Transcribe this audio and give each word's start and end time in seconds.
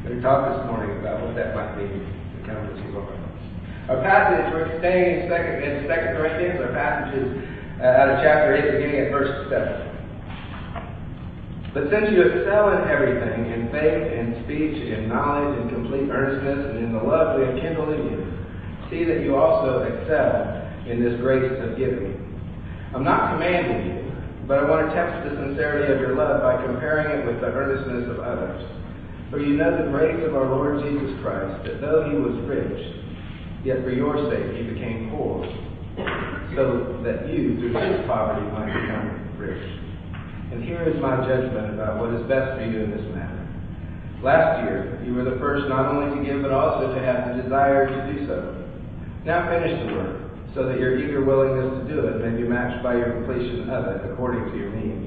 Let 0.00 0.16
talked 0.24 0.56
this 0.56 0.64
morning 0.64 0.96
about 0.96 1.20
what 1.20 1.36
that 1.36 1.52
might 1.52 1.76
mean 1.76 1.92
to 1.92 2.38
come 2.48 2.56
to 2.56 2.72
Lord. 2.88 3.20
Our 3.92 4.00
passage, 4.00 4.48
we're 4.48 4.72
staying 4.80 5.20
in 5.20 5.28
Second, 5.28 5.60
in 5.60 5.84
Second 5.84 6.16
Corinthians. 6.16 6.56
Our 6.56 6.72
passage 6.72 7.20
is 7.20 7.28
uh, 7.84 8.00
out 8.00 8.08
of 8.08 8.24
chapter 8.24 8.56
8, 8.56 8.80
beginning 8.80 8.96
at 8.96 9.12
verse 9.12 9.28
7. 9.52 11.76
But 11.76 11.92
since 11.92 12.16
you 12.16 12.32
excel 12.32 12.80
in 12.80 12.88
everything, 12.88 13.52
in 13.52 13.68
faith, 13.68 14.08
in 14.08 14.40
speech, 14.48 14.80
in 14.88 15.04
knowledge, 15.04 15.60
in 15.60 15.68
complete 15.68 16.08
earnestness, 16.08 16.72
and 16.72 16.80
in 16.80 16.96
the 16.96 17.04
love 17.04 17.36
we 17.36 17.44
have 17.44 17.60
kindled 17.60 17.92
in 17.92 18.00
you, 18.08 18.24
see 18.88 19.04
that 19.04 19.20
you 19.20 19.36
also 19.36 19.84
excel 19.84 20.64
in 20.88 21.04
this 21.04 21.20
grace 21.20 21.52
of 21.60 21.76
giving. 21.76 22.16
I'm 22.96 23.04
not 23.04 23.36
commanding 23.36 23.84
you, 23.84 24.00
but 24.48 24.56
I 24.58 24.64
want 24.64 24.88
to 24.88 24.96
test 24.96 25.28
the 25.28 25.36
sincerity 25.44 25.92
of 25.92 26.00
your 26.00 26.16
love 26.16 26.40
by 26.40 26.56
comparing 26.64 27.20
it 27.20 27.28
with 27.28 27.44
the 27.44 27.52
earnestness 27.52 28.08
of 28.08 28.24
others. 28.24 28.64
For 29.30 29.38
you 29.38 29.54
know 29.54 29.70
the 29.78 29.90
grace 29.94 30.26
of 30.26 30.34
our 30.34 30.50
Lord 30.50 30.82
Jesus 30.82 31.14
Christ, 31.22 31.62
that 31.62 31.80
though 31.80 32.02
he 32.10 32.18
was 32.18 32.34
rich, 32.50 32.82
yet 33.62 33.78
for 33.86 33.94
your 33.94 34.18
sake 34.26 34.58
he 34.58 34.74
became 34.74 35.14
poor, 35.14 35.46
so 36.58 36.98
that 37.06 37.30
you, 37.30 37.54
through 37.62 37.78
his 37.78 38.02
poverty, 38.10 38.42
might 38.50 38.74
become 38.74 39.38
rich. 39.38 39.62
And 40.50 40.64
here 40.66 40.82
is 40.82 40.98
my 40.98 41.22
judgment 41.22 41.78
about 41.78 42.02
what 42.02 42.10
is 42.10 42.26
best 42.26 42.58
for 42.58 42.66
you 42.66 42.82
in 42.82 42.90
this 42.90 43.06
matter. 43.14 43.38
Last 44.18 44.66
year, 44.66 44.98
you 45.06 45.14
were 45.14 45.22
the 45.22 45.38
first 45.38 45.70
not 45.70 45.94
only 45.94 46.10
to 46.10 46.26
give, 46.26 46.42
but 46.42 46.50
also 46.50 46.92
to 46.92 47.00
have 47.00 47.30
the 47.30 47.42
desire 47.46 47.86
to 47.86 47.98
do 48.10 48.26
so. 48.26 48.66
Now 49.24 49.46
finish 49.46 49.78
the 49.86 49.94
work, 49.94 50.26
so 50.58 50.66
that 50.66 50.82
your 50.82 50.98
eager 50.98 51.22
willingness 51.22 51.86
to 51.86 51.94
do 51.94 52.02
it 52.02 52.18
may 52.18 52.34
be 52.34 52.48
matched 52.48 52.82
by 52.82 52.98
your 52.98 53.22
completion 53.22 53.70
of 53.70 53.94
it 53.94 54.10
according 54.10 54.50
to 54.50 54.58
your 54.58 54.74
means. 54.74 55.06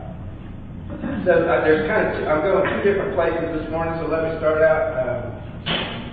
So 1.25 1.31
uh, 1.45 1.61
there's 1.61 1.85
kind 1.85 2.07
of 2.07 2.27
I'm 2.27 2.41
going 2.41 2.65
two 2.65 2.81
different 2.81 3.13
places 3.13 3.45
this 3.53 3.69
morning. 3.69 3.93
So 4.01 4.09
let 4.09 4.25
me 4.25 4.37
start 4.41 4.65
out 4.65 4.83
uh, 4.97 5.17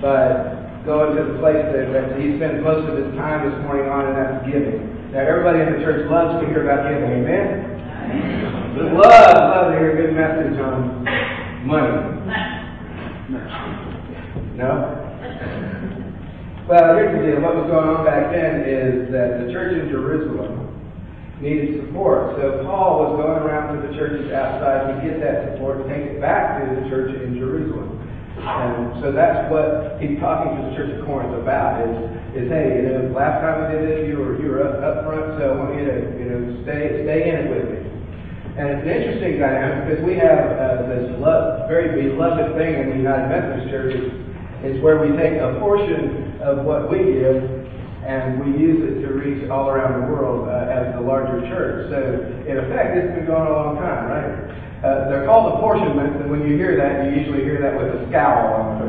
by 0.04 0.58
going 0.84 1.16
to 1.16 1.32
the 1.32 1.36
place 1.40 1.64
that, 1.72 1.92
that 1.92 2.16
he 2.20 2.36
spends 2.36 2.64
most 2.64 2.88
of 2.88 2.96
his 2.96 3.12
time 3.16 3.44
this 3.44 3.56
morning 3.64 3.88
on, 3.92 4.08
and 4.08 4.16
that's 4.16 4.44
giving. 4.48 5.12
Now, 5.12 5.24
everybody 5.24 5.60
in 5.64 5.76
the 5.76 5.80
church 5.84 6.08
loves 6.08 6.40
to 6.40 6.48
hear 6.48 6.64
about 6.64 6.88
giving. 6.88 7.24
Amen? 7.24 7.68
We 8.76 8.88
love, 8.96 9.04
love 9.04 9.72
to 9.72 9.76
hear 9.76 9.92
a 9.92 9.98
good 10.00 10.12
message 10.16 10.56
on 10.60 11.04
money. 11.64 11.92
No? 14.56 14.96
Well, 16.68 16.96
here's 16.96 17.16
the 17.16 17.24
deal. 17.24 17.40
What 17.40 17.56
was 17.56 17.68
going 17.68 17.88
on 17.88 18.04
back 18.04 18.32
then 18.32 18.64
is 18.64 19.12
that 19.12 19.44
the 19.44 19.52
church 19.52 19.72
in 19.76 19.88
Jerusalem 19.88 20.57
needed 21.40 21.86
support. 21.86 22.34
So 22.36 22.66
Paul 22.66 23.06
was 23.06 23.10
going 23.22 23.42
around 23.46 23.78
to 23.78 23.86
the 23.86 23.94
churches 23.94 24.32
outside 24.34 24.90
to 24.90 24.94
get 25.06 25.22
that 25.22 25.54
support 25.54 25.82
and 25.82 25.86
take 25.86 26.04
it 26.14 26.20
back 26.20 26.58
to 26.58 26.66
the 26.74 26.88
church 26.90 27.14
in 27.14 27.38
Jerusalem. 27.38 27.98
And 28.38 29.02
so 29.02 29.10
that's 29.10 29.50
what 29.50 29.98
he's 29.98 30.18
talking 30.22 30.54
to 30.54 30.62
the 30.70 30.74
church 30.74 30.94
of 30.94 31.06
Corinth 31.06 31.34
about 31.34 31.82
is, 31.82 31.94
is 32.38 32.46
hey, 32.46 32.82
you 32.82 32.82
know, 32.86 33.10
last 33.10 33.42
time 33.42 33.66
we 33.66 33.78
did 33.78 33.82
this, 33.82 33.98
you 34.06 34.18
were, 34.18 34.38
you 34.38 34.48
were 34.50 34.62
up, 34.62 34.78
up 34.78 35.06
front, 35.06 35.38
so 35.38 35.42
I 35.42 35.52
want 35.58 35.74
you 35.74 35.86
to, 35.86 35.96
you 36.18 36.26
know, 36.30 36.40
stay, 36.62 37.02
stay 37.02 37.20
in 37.30 37.34
it 37.34 37.46
with 37.50 37.66
me. 37.66 37.80
And 38.58 38.74
it's 38.74 38.82
an 38.82 38.90
interesting 38.90 39.38
dynamic 39.38 39.86
because 39.86 40.02
we 40.02 40.14
have 40.18 40.42
uh, 40.58 40.86
this 40.90 41.14
love, 41.18 41.70
very 41.70 41.94
beloved 41.94 42.58
thing 42.58 42.74
in 42.74 42.90
the 42.90 42.98
United 42.98 43.30
Methodist 43.30 43.70
Church 43.70 43.94
is, 43.94 44.06
is 44.66 44.82
where 44.82 44.98
we 44.98 45.14
take 45.14 45.38
a 45.38 45.58
portion 45.62 46.38
of 46.42 46.66
what 46.66 46.90
we 46.90 47.22
give 47.22 47.38
and 48.04 48.38
we 48.38 48.58
use 48.58 48.78
it 48.84 49.02
to 49.02 49.08
reach 49.14 49.50
all 49.50 49.68
around 49.68 50.00
the 50.00 50.06
world 50.12 50.48
uh, 50.48 50.70
as 50.70 50.94
the 50.94 51.00
larger 51.00 51.40
church. 51.50 51.90
So 51.90 51.98
in 52.46 52.58
effect, 52.58 52.96
it's 52.96 53.14
been 53.14 53.26
going 53.26 53.46
a 53.46 53.52
long 53.52 53.76
time, 53.76 54.06
right? 54.06 54.30
Uh, 54.78 55.10
they're 55.10 55.26
called 55.26 55.58
apportionments, 55.58 56.22
and 56.22 56.30
when 56.30 56.46
you 56.46 56.54
hear 56.54 56.78
that, 56.78 57.04
you 57.04 57.18
usually 57.18 57.42
hear 57.42 57.58
that 57.58 57.74
with 57.74 57.90
a 57.90 58.06
scowl 58.08 58.62
on 58.62 58.78
the 58.78 58.88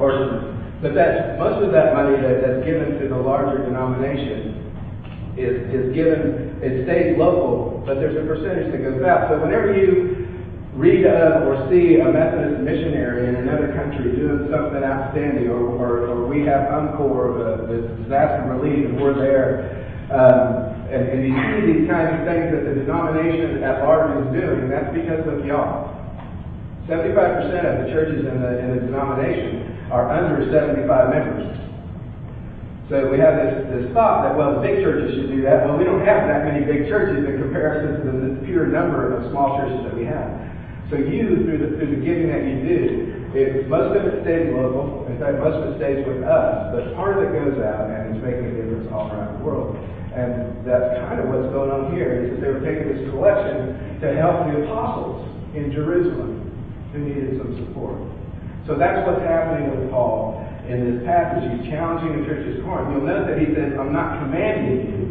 apportionment. 0.00 0.80
But 0.80 0.94
that's 0.94 1.36
most 1.38 1.60
of 1.60 1.72
that 1.72 1.92
money 1.92 2.16
that, 2.16 2.40
that's 2.40 2.64
given 2.64 2.96
to 3.02 3.08
the 3.08 3.16
larger 3.16 3.60
denomination 3.66 4.56
is, 5.36 5.68
is 5.68 5.92
given, 5.92 6.56
it 6.64 6.88
stays 6.88 7.18
local, 7.18 7.82
but 7.84 8.00
there's 8.00 8.16
a 8.16 8.24
percentage 8.24 8.72
that 8.72 8.80
goes 8.80 9.02
out. 9.04 9.28
So 9.28 9.40
whenever 9.44 9.76
you 9.76 10.19
read 10.80 11.04
of 11.04 11.44
or 11.44 11.68
see 11.68 12.00
a 12.00 12.08
Methodist 12.08 12.64
missionary 12.64 13.28
in 13.28 13.36
another 13.36 13.68
country 13.76 14.16
doing 14.16 14.48
something 14.48 14.80
outstanding, 14.80 15.52
or, 15.52 15.76
or, 15.76 16.08
or 16.08 16.26
we 16.26 16.40
have 16.48 16.72
UMCOR, 16.72 17.36
uh, 17.36 17.66
the 17.68 17.84
disaster 18.00 18.48
relief, 18.48 18.88
and 18.88 18.96
we're 18.96 19.12
there, 19.12 19.76
um, 20.08 20.72
and, 20.88 21.04
and 21.04 21.20
you 21.20 21.36
see 21.36 21.60
these 21.68 21.84
kinds 21.84 22.16
of 22.16 22.24
things 22.24 22.48
that 22.56 22.64
the 22.64 22.80
denomination 22.80 23.60
at 23.62 23.84
large 23.84 24.24
is 24.24 24.32
doing, 24.32 24.72
that's 24.72 24.88
because 24.96 25.20
of 25.28 25.44
y'all. 25.44 26.00
75% 26.88 27.12
of 27.60 27.84
the 27.84 27.92
churches 27.92 28.24
in 28.24 28.40
the, 28.40 28.58
in 28.58 28.68
the 28.74 28.80
denomination 28.88 29.84
are 29.92 30.08
under 30.08 30.48
75 30.48 30.88
members. 31.12 31.60
So 32.88 33.06
we 33.06 33.20
have 33.20 33.36
this, 33.38 33.54
this 33.70 33.86
thought 33.94 34.26
that, 34.26 34.34
well, 34.34 34.58
the 34.58 34.66
big 34.66 34.82
churches 34.82 35.14
should 35.14 35.30
do 35.30 35.42
that. 35.46 35.62
Well, 35.62 35.78
we 35.78 35.84
don't 35.84 36.02
have 36.02 36.26
that 36.26 36.42
many 36.42 36.66
big 36.66 36.88
churches 36.88 37.22
in 37.22 37.38
comparison 37.38 38.02
to 38.02 38.10
the 38.10 38.46
pure 38.48 38.66
number 38.66 39.14
of 39.14 39.30
small 39.30 39.60
churches 39.60 39.78
that 39.86 39.94
we 39.94 40.08
have. 40.08 40.50
So 40.90 40.98
you, 40.98 41.46
through 41.46 41.58
the, 41.62 41.68
through 41.78 41.94
the 41.94 42.02
giving 42.02 42.34
that 42.34 42.42
you 42.42 42.56
do, 42.66 42.82
it, 43.30 43.70
most 43.70 43.94
of 43.94 44.02
it 44.10 44.26
stays 44.26 44.50
local. 44.50 45.06
In 45.06 45.22
fact, 45.22 45.38
most 45.38 45.62
of 45.62 45.70
it 45.70 45.78
stays 45.78 46.02
with 46.02 46.26
us. 46.26 46.74
But 46.74 46.98
part 46.98 47.14
of 47.14 47.22
it 47.22 47.30
goes 47.30 47.62
out 47.62 47.86
and 47.86 48.18
is 48.18 48.18
making 48.18 48.50
a 48.50 48.54
difference 48.58 48.90
all 48.90 49.06
around 49.06 49.38
the 49.38 49.44
world. 49.46 49.78
And 50.10 50.66
that's 50.66 50.98
kind 51.06 51.22
of 51.22 51.30
what's 51.30 51.46
going 51.54 51.70
on 51.70 51.94
here, 51.94 52.26
is 52.26 52.34
that 52.34 52.42
they 52.42 52.50
were 52.50 52.58
taking 52.66 52.90
this 52.90 53.06
collection 53.14 54.02
to 54.02 54.18
help 54.18 54.50
the 54.50 54.66
apostles 54.66 55.22
in 55.54 55.70
Jerusalem 55.70 56.50
who 56.90 57.06
needed 57.06 57.38
some 57.38 57.54
support. 57.54 57.94
So 58.66 58.74
that's 58.74 59.06
what's 59.06 59.22
happening 59.22 59.70
with 59.70 59.94
Paul 59.94 60.42
in 60.66 60.90
this 60.90 61.06
passage. 61.06 61.46
He's 61.54 61.70
challenging 61.70 62.18
the 62.18 62.26
church 62.26 62.42
of 62.50 62.66
Corinth. 62.66 62.90
You'll 62.90 63.06
note 63.06 63.30
that 63.30 63.38
he 63.38 63.54
says, 63.54 63.78
I'm 63.78 63.94
not 63.94 64.18
commanding 64.18 64.90
you. 64.90 65.06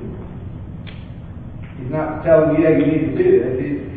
He's 1.80 1.92
not 1.92 2.28
telling 2.28 2.60
you, 2.60 2.68
yeah, 2.68 2.76
you 2.76 2.84
need 2.84 3.16
to 3.16 3.16
do 3.16 3.28
this. 3.40 3.56
He's, 3.64 3.89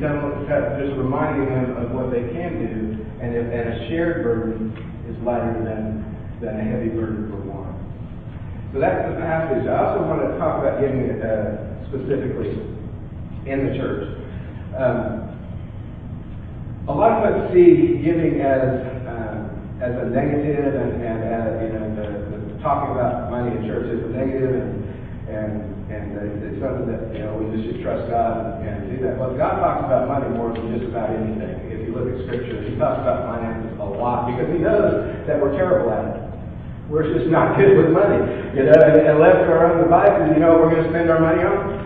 telling, 0.00 0.46
just 0.80 0.96
reminding 0.96 1.48
them 1.52 1.76
of 1.76 1.92
what 1.92 2.10
they 2.10 2.24
can 2.32 2.50
do. 2.60 3.04
And, 3.20 3.34
if, 3.36 3.44
and 3.44 3.64
a 3.72 3.88
shared 3.88 4.24
burden 4.24 4.72
is 5.08 5.16
lighter 5.24 5.60
than, 5.64 6.04
than 6.40 6.60
a 6.60 6.64
heavy 6.64 6.88
burden 6.88 7.30
for 7.30 7.40
one. 7.44 7.72
So 8.72 8.80
that's 8.80 9.08
the 9.08 9.20
passage. 9.20 9.68
I 9.68 9.76
also 9.80 10.02
want 10.08 10.20
to 10.24 10.36
talk 10.36 10.60
about 10.60 10.80
giving 10.80 11.22
uh, 11.22 11.88
specifically 11.88 12.58
in 13.46 13.68
the 13.68 13.72
church. 13.78 14.18
Um, 14.76 15.24
a 16.88 16.92
lot 16.92 17.24
of 17.24 17.32
us 17.32 17.54
see 17.54 18.02
giving 18.04 18.40
as 18.40 18.92
um, 19.08 19.78
as 19.80 19.92
a 19.94 20.06
negative, 20.10 20.74
and, 20.74 21.00
and 21.00 21.18
as, 21.24 21.62
you 21.62 21.70
know, 21.72 21.86
the, 21.96 22.08
the 22.28 22.62
talking 22.62 22.92
about 22.92 23.30
money 23.30 23.56
in 23.56 23.64
church 23.64 23.88
is 23.88 24.04
a 24.04 24.08
negative, 24.08 24.52
and 24.52 24.84
and 25.28 25.73
and 26.18 26.42
it's 26.44 26.60
something 26.62 26.86
that 26.90 27.10
you 27.10 27.26
know 27.26 27.34
we 27.38 27.50
just 27.54 27.66
should 27.66 27.82
trust 27.82 28.06
God 28.10 28.62
and, 28.62 28.64
and 28.64 28.78
do 28.90 29.02
that. 29.04 29.18
But 29.18 29.34
God 29.36 29.58
talks 29.58 29.82
about 29.86 30.06
money 30.06 30.30
more 30.34 30.54
than 30.54 30.70
just 30.70 30.86
about 30.90 31.10
anything. 31.10 31.66
If 31.70 31.82
you 31.86 31.94
look 31.94 32.06
at 32.06 32.22
Scripture, 32.26 32.62
He 32.62 32.76
talks 32.78 33.02
about 33.02 33.26
finances 33.26 33.74
a 33.78 33.84
lot 33.84 34.30
because 34.30 34.46
He 34.52 34.58
knows 34.62 35.26
that 35.26 35.40
we're 35.42 35.54
terrible 35.56 35.90
at 35.90 36.04
it. 36.14 36.20
We're 36.88 37.08
just 37.10 37.30
not 37.32 37.56
good 37.56 37.76
with 37.80 37.90
money. 37.90 38.20
You 38.54 38.68
know, 38.68 38.76
and, 38.76 39.00
and 39.00 39.18
left 39.18 39.44
to 39.44 39.50
our 39.50 39.72
own 39.72 39.82
devices, 39.82 40.30
you 40.36 40.40
know 40.40 40.52
what 40.54 40.68
we're 40.68 40.72
going 40.76 40.84
to 40.84 40.90
spend 40.92 41.10
our 41.10 41.18
money 41.20 41.42
on? 41.42 41.82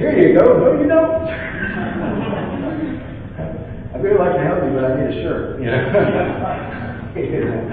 Here 0.00 0.16
you 0.16 0.32
go. 0.38 0.44
No, 0.58 0.72
you 0.80 0.88
don't. 0.88 1.28
I'd 3.94 4.02
really 4.02 4.18
like 4.18 4.32
to 4.32 4.40
help 4.42 4.64
you, 4.64 4.70
but 4.72 4.84
I 4.84 4.96
need 4.96 5.10
a 5.12 5.14
shirt. 5.22 5.60
You 5.60 5.66
know? 5.66 5.76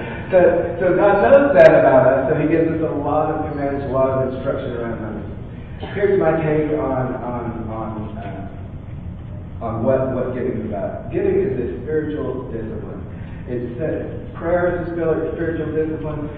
so, 0.30 0.76
so 0.80 0.96
God 0.96 1.24
knows 1.24 1.54
that 1.56 1.72
about 1.72 2.06
us, 2.06 2.20
so 2.28 2.40
He 2.40 2.48
gives 2.48 2.68
us 2.68 2.82
a 2.84 2.94
lot 3.00 3.32
of 3.32 3.50
commands, 3.50 3.84
a 3.84 3.92
lot 3.92 4.10
of 4.10 4.34
instruction 4.34 4.76
around 4.76 5.00
money. 5.00 5.24
Here's 5.94 6.18
my 6.18 6.32
take 6.42 6.74
on 6.74 7.14
on 7.22 7.44
on 7.70 8.18
uh, 8.18 9.64
on 9.64 9.84
what 9.84 10.12
what 10.14 10.34
giving 10.34 10.60
is 10.60 10.66
about. 10.66 11.12
Giving 11.12 11.38
is 11.38 11.54
a 11.54 11.82
spiritual 11.82 12.50
discipline. 12.50 13.02
It's 13.46 13.78
uh, 13.80 14.38
prayer 14.38 14.82
is 14.82 14.92
a 14.92 15.32
spiritual 15.34 15.72
discipline. 15.72 16.28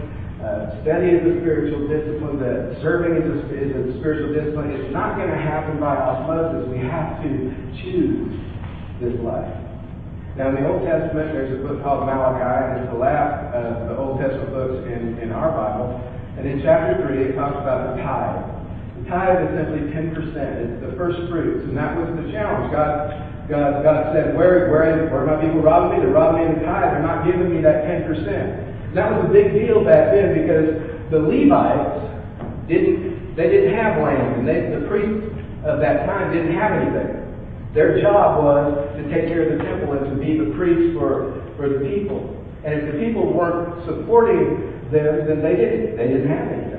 uh, 0.40 0.80
study 0.82 1.12
is 1.12 1.20
a 1.20 1.40
spiritual 1.40 1.84
discipline, 1.88 2.40
that 2.40 2.80
serving 2.80 3.12
is 3.12 3.28
a, 3.28 3.36
is 3.52 3.72
a 3.76 3.98
spiritual 4.00 4.32
discipline. 4.32 4.72
It's 4.72 4.92
not 4.92 5.16
going 5.16 5.28
to 5.28 5.36
happen 5.36 5.78
by 5.78 5.96
osmosis. 5.96 6.68
We 6.72 6.78
have 6.78 7.20
to 7.22 7.30
choose 7.82 8.40
this 9.00 9.16
life. 9.20 9.69
Now, 10.36 10.54
in 10.54 10.62
the 10.62 10.66
Old 10.68 10.86
Testament, 10.86 11.34
there's 11.34 11.52
a 11.52 11.60
book 11.62 11.82
called 11.82 12.06
Malachi, 12.06 12.42
and 12.42 12.74
it's 12.82 12.92
the 12.92 12.98
last 12.98 13.54
of 13.54 13.88
the 13.88 13.96
Old 13.98 14.20
Testament 14.20 14.50
books 14.50 14.86
in, 14.86 15.18
in 15.18 15.32
our 15.32 15.50
Bible. 15.50 15.98
And 16.38 16.46
in 16.46 16.62
chapter 16.62 17.02
3, 17.02 17.30
it 17.30 17.32
talks 17.34 17.58
about 17.58 17.94
the 17.94 18.02
tithe. 18.02 18.40
The 18.98 19.04
tithe 19.10 19.38
is 19.44 19.50
simply 19.58 19.90
10%. 19.90 20.14
It's 20.14 20.80
the 20.86 20.94
first 20.96 21.18
fruits. 21.28 21.66
And 21.66 21.76
that 21.76 21.98
was 21.98 22.08
the 22.14 22.30
challenge. 22.30 22.70
God, 22.70 23.10
God, 23.50 23.82
God 23.82 24.14
said, 24.14 24.38
where, 24.38 24.70
where, 24.70 25.10
where 25.10 25.26
my 25.26 25.36
people 25.42 25.60
robbing 25.60 25.98
me? 25.98 26.06
They're 26.06 26.14
robbing 26.14 26.46
me 26.46 26.54
in 26.54 26.62
the 26.62 26.64
tithe. 26.64 26.94
They're 26.94 27.02
not 27.02 27.26
giving 27.26 27.50
me 27.50 27.60
that 27.62 27.84
10%. 27.84 28.94
That 28.94 29.10
was 29.10 29.26
a 29.26 29.32
big 29.32 29.52
deal 29.52 29.84
back 29.84 30.14
then 30.14 30.34
because 30.34 30.78
the 31.10 31.18
Levites 31.18 32.06
didn't 32.66 33.10
they 33.36 33.48
didn't 33.48 33.74
have 33.74 34.02
land, 34.02 34.36
and 34.36 34.48
they, 34.48 34.68
the 34.68 34.86
priests 34.88 35.24
of 35.64 35.80
that 35.80 36.06
time 36.06 36.32
didn't 36.32 36.54
have 36.54 36.72
anything. 36.72 37.19
Their 37.74 38.00
job 38.00 38.42
was 38.42 38.96
to 38.96 39.02
take 39.10 39.28
care 39.28 39.46
of 39.46 39.58
the 39.58 39.64
temple 39.64 39.94
and 39.94 40.10
to 40.10 40.16
be 40.18 40.38
the 40.38 40.50
priest 40.56 40.98
for, 40.98 41.38
for 41.56 41.68
the 41.68 41.86
people. 41.86 42.36
And 42.64 42.74
if 42.74 42.92
the 42.92 42.98
people 42.98 43.32
weren't 43.32 43.86
supporting 43.86 44.74
them, 44.90 45.26
then 45.26 45.40
they 45.40 45.56
didn't. 45.56 45.96
They 45.96 46.08
didn't 46.08 46.28
have 46.28 46.48
anything. 46.50 46.70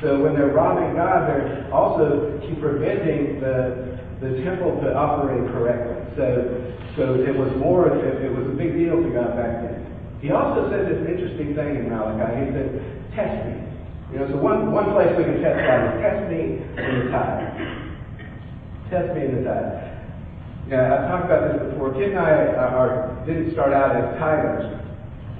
So 0.00 0.22
when 0.22 0.34
they're 0.34 0.52
robbing 0.52 0.94
God, 0.94 1.28
they're 1.28 1.68
also 1.72 2.40
preventing 2.60 3.40
the 3.40 3.96
the 4.20 4.40
temple 4.42 4.80
to 4.80 4.96
operate 4.96 5.44
correctly. 5.52 5.96
So 6.16 6.72
so 6.96 7.20
it 7.20 7.36
was 7.36 7.52
more 7.58 7.92
it, 7.92 8.24
it 8.24 8.32
was 8.32 8.46
a 8.46 8.56
big 8.56 8.74
deal 8.74 8.96
to 8.96 9.10
God 9.12 9.36
back 9.36 9.60
then. 9.60 9.86
He 10.20 10.30
also 10.32 10.70
said 10.70 10.88
this 10.88 11.04
interesting 11.04 11.54
thing 11.54 11.76
in 11.76 11.88
Malachi. 11.90 12.46
He 12.46 12.52
said, 12.52 12.68
test 13.14 13.36
me. 13.44 13.62
You 14.12 14.18
know, 14.18 14.28
so 14.30 14.36
one, 14.38 14.72
one 14.72 14.92
place 14.92 15.12
we 15.16 15.24
can 15.24 15.42
test 15.42 15.60
God 15.60 15.92
is 15.92 16.00
test 16.00 16.30
me 16.32 16.64
in 16.64 16.92
the 17.04 17.10
tithe. 17.12 17.95
Test 18.90 19.14
me 19.14 19.24
in 19.26 19.42
the 19.42 19.42
tithe. 19.42 19.86
Yeah, 20.68 20.94
I've 20.94 21.06
talked 21.10 21.26
about 21.26 21.42
this 21.52 21.70
before. 21.70 21.94
Kid 21.94 22.10
and 22.10 22.18
I 22.18 22.54
are, 22.54 23.22
didn't 23.26 23.52
start 23.52 23.72
out 23.72 23.94
as 23.94 24.18
tithers. 24.18 24.66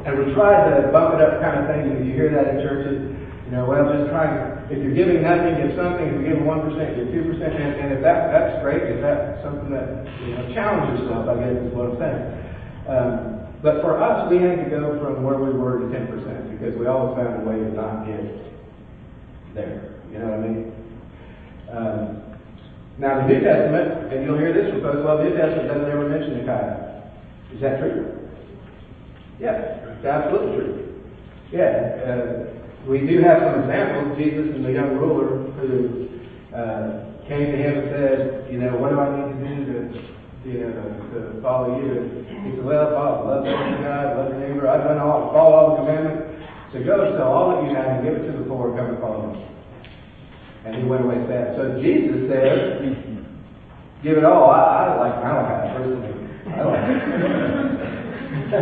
And 0.07 0.19
we 0.19 0.35
tried 0.35 0.71
the 0.71 0.93
bump 0.93 1.15
it 1.15 1.21
up 1.21 1.43
kind 1.43 1.59
of 1.59 1.67
thing. 1.67 2.07
You 2.07 2.15
hear 2.15 2.31
that 2.31 2.55
in 2.55 2.63
churches. 2.63 2.99
You 3.47 3.51
know, 3.51 3.67
well, 3.67 3.87
just 3.91 4.11
try 4.11 4.57
if 4.71 4.83
you're 4.83 4.95
giving 4.95 5.23
nothing, 5.23 5.55
give 5.63 5.79
something. 5.79 6.03
If 6.03 6.15
you're 6.19 6.35
giving 6.35 6.43
1%, 6.43 6.75
give 6.99 7.07
2%. 7.15 7.39
And, 7.39 7.75
and 7.79 7.93
if 7.95 8.03
that, 8.03 8.35
that's 8.35 8.63
great, 8.63 8.83
if 8.83 9.01
that's 9.01 9.43
something 9.43 9.71
that, 9.71 10.03
you 10.27 10.35
know, 10.35 10.43
challenge 10.55 10.99
yourself, 10.99 11.31
I 11.31 11.39
guess 11.39 11.55
is 11.55 11.71
what 11.71 11.95
I'm 11.95 11.99
saying. 12.03 12.23
Um, 12.91 13.11
but 13.63 13.81
for 13.83 14.03
us, 14.03 14.31
we 14.31 14.39
had 14.39 14.59
to 14.65 14.71
go 14.71 14.99
from 14.99 15.23
where 15.23 15.39
we 15.39 15.55
were 15.55 15.79
to 15.79 15.87
10% 15.87 16.51
because 16.51 16.75
we 16.79 16.87
always 16.87 17.15
found 17.15 17.43
a 17.43 17.45
way 17.47 17.63
to 17.63 17.71
not 17.71 18.07
get 18.07 18.27
there. 19.55 19.95
You 20.11 20.19
know 20.19 20.35
what 20.35 20.39
I 20.39 20.43
mean? 20.43 20.73
Um, 21.71 22.26
now, 22.99 23.21
the 23.21 23.29
New 23.29 23.41
Testament, 23.41 24.13
and 24.13 24.25
you'll 24.25 24.39
hear 24.39 24.53
this 24.53 24.73
from 24.73 24.81
folks, 24.81 25.05
well, 25.05 25.19
the 25.19 25.25
New 25.25 25.37
Testament 25.37 25.69
doesn't 25.69 25.91
ever 25.91 26.09
mention 26.09 26.39
the 26.39 26.45
tithe. 26.45 26.97
Is 27.53 27.61
that 27.61 27.79
true? 27.79 28.29
Yeah, 29.39 29.93
it's 29.93 30.05
absolutely 30.05 30.57
true. 30.57 31.03
Yeah, 31.53 32.01
uh, 32.09 32.89
we 32.89 33.01
do 33.01 33.21
have 33.21 33.43
some 33.43 33.61
examples. 33.61 34.17
Jesus 34.17 34.55
and 34.57 34.65
the 34.65 34.73
young 34.73 34.97
ruler 34.97 35.45
who 35.61 36.09
uh, 36.57 37.29
came 37.29 37.53
to 37.53 37.59
him 37.59 37.79
and 37.79 37.91
said, 37.91 38.49
you 38.51 38.59
know, 38.59 38.77
what 38.77 38.91
do 38.91 39.01
I 39.01 39.13
need 39.13 39.35
to 39.35 39.45
do 39.45 39.93
to 39.93 40.17
you 40.47 40.61
know, 40.61 40.73
to, 41.13 41.43
follow 41.43 41.83
you. 41.83 41.99
And 41.99 42.47
he 42.47 42.57
said, 42.57 42.65
well, 42.65 42.91
follow, 42.95 43.27
love 43.27 43.45
God, 43.45 44.17
love 44.17 44.29
your 44.31 44.41
neighbor. 44.41 44.69
I've 44.69 44.85
done 44.85 44.99
all, 44.99 45.33
follow 45.33 45.53
all 45.53 45.71
the 45.71 45.77
commandments. 45.83 46.47
So 46.73 46.85
go 46.85 47.17
sell 47.17 47.33
all 47.33 47.51
that 47.51 47.69
you 47.69 47.75
have 47.75 47.99
and 47.99 48.05
give 48.05 48.15
it 48.15 48.33
to 48.33 48.39
the 48.39 48.45
poor 48.45 48.71
and 48.71 48.79
come 48.79 48.87
and 48.91 48.99
follow 48.99 49.35
me. 49.35 49.56
And 50.67 50.75
he 50.75 50.83
went 50.83 51.05
away 51.05 51.23
sad. 51.31 51.55
So 51.55 51.79
Jesus 51.81 52.27
said, 52.27 52.83
give 54.03 54.19
it 54.19 54.25
all. 54.25 54.51
I, 54.51 54.83
I 54.83 54.85
don't 54.91 54.99
like 54.99 55.17
Malachi 55.23 55.71
personally. 55.79 56.11
I 56.51 56.57
don't 56.59 56.75
like 56.75 56.87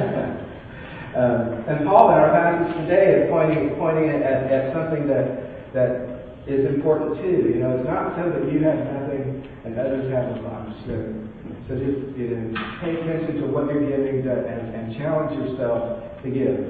um, 1.17 1.65
and 1.69 1.85
Paul 1.87 2.13
in 2.13 2.17
our 2.21 2.33
passage 2.33 2.77
today 2.85 3.25
is 3.25 3.31
pointing 3.31 3.77
pointing 3.77 4.09
at, 4.09 4.23
at 4.53 4.73
something 4.73 5.09
that 5.09 5.73
that 5.73 6.25
is 6.47 6.65
important 6.69 7.17
too. 7.21 7.53
You 7.53 7.61
know, 7.61 7.77
it's 7.77 7.89
not 7.89 8.17
so 8.17 8.29
that 8.33 8.53
you 8.53 8.61
have 8.65 8.81
nothing 8.85 9.49
and 9.65 9.79
others 9.79 10.13
have 10.13 10.29
a 10.29 10.41
lot. 10.45 10.69
So 10.85 11.25
so 11.69 11.77
just 11.81 12.17
you 12.17 12.37
know, 12.37 12.53
pay 12.81 12.97
attention 13.01 13.41
to 13.41 13.47
what 13.49 13.73
you're 13.73 13.89
giving 13.89 14.25
to, 14.25 14.33
and, 14.33 14.75
and 14.75 14.97
challenge 14.97 15.33
yourself 15.41 16.21
to 16.23 16.29
give. 16.29 16.61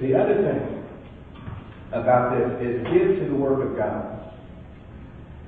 The 0.00 0.14
other 0.14 0.38
thing 0.42 0.84
about 1.90 2.34
this 2.34 2.50
is 2.62 2.82
give 2.90 3.18
to 3.18 3.24
the 3.30 3.38
work 3.38 3.62
of 3.62 3.76
God. 3.76 4.33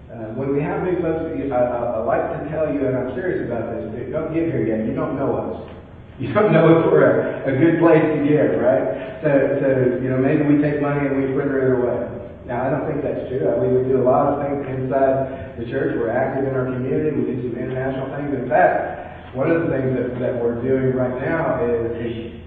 Uh, 0.06 0.30
when 0.38 0.54
we 0.54 0.62
have 0.62 0.86
new 0.86 1.02
folks, 1.02 1.26
I, 1.26 1.50
I, 1.50 1.98
I, 1.98 2.06
like 2.06 2.22
to 2.38 2.46
tell 2.46 2.70
you, 2.70 2.86
and 2.86 2.94
I'm 2.94 3.10
serious 3.18 3.42
about 3.42 3.74
this, 3.74 3.90
don't 4.14 4.30
give 4.30 4.46
here 4.46 4.62
yet. 4.62 4.86
You 4.86 4.94
don't 4.94 5.18
know 5.18 5.34
us. 5.34 5.56
You 6.16 6.32
don't 6.32 6.48
know 6.48 6.80
if 6.80 6.88
we're 6.88 7.44
a, 7.44 7.44
a 7.44 7.54
good 7.60 7.76
place 7.76 8.00
to 8.00 8.24
give, 8.24 8.56
right? 8.56 9.20
So, 9.20 9.28
so, 9.60 10.00
you 10.00 10.08
know, 10.08 10.16
maybe 10.16 10.48
we 10.48 10.64
take 10.64 10.80
money 10.80 11.04
and 11.04 11.12
we 11.12 11.28
fritter 11.36 11.60
it 11.60 11.76
away. 11.76 12.08
Now, 12.48 12.64
I 12.64 12.72
don't 12.72 12.88
think 12.88 13.04
that's 13.04 13.28
true. 13.28 13.44
We, 13.60 13.68
we 13.68 13.84
do 13.84 14.00
a 14.00 14.06
lot 14.08 14.32
of 14.32 14.40
things 14.40 14.64
inside 14.64 15.60
the 15.60 15.68
church. 15.68 15.92
We're 15.92 16.08
active 16.08 16.48
in 16.48 16.56
our 16.56 16.72
community. 16.72 17.12
We 17.12 17.36
do 17.36 17.52
some 17.52 17.60
international 17.60 18.08
things. 18.16 18.32
In 18.32 18.48
fact, 18.48 19.36
one 19.36 19.52
of 19.52 19.68
the 19.68 19.68
things 19.68 19.92
that, 19.92 20.16
that 20.16 20.32
we're 20.40 20.56
doing 20.64 20.96
right 20.96 21.20
now 21.20 21.60
is, 21.60 21.92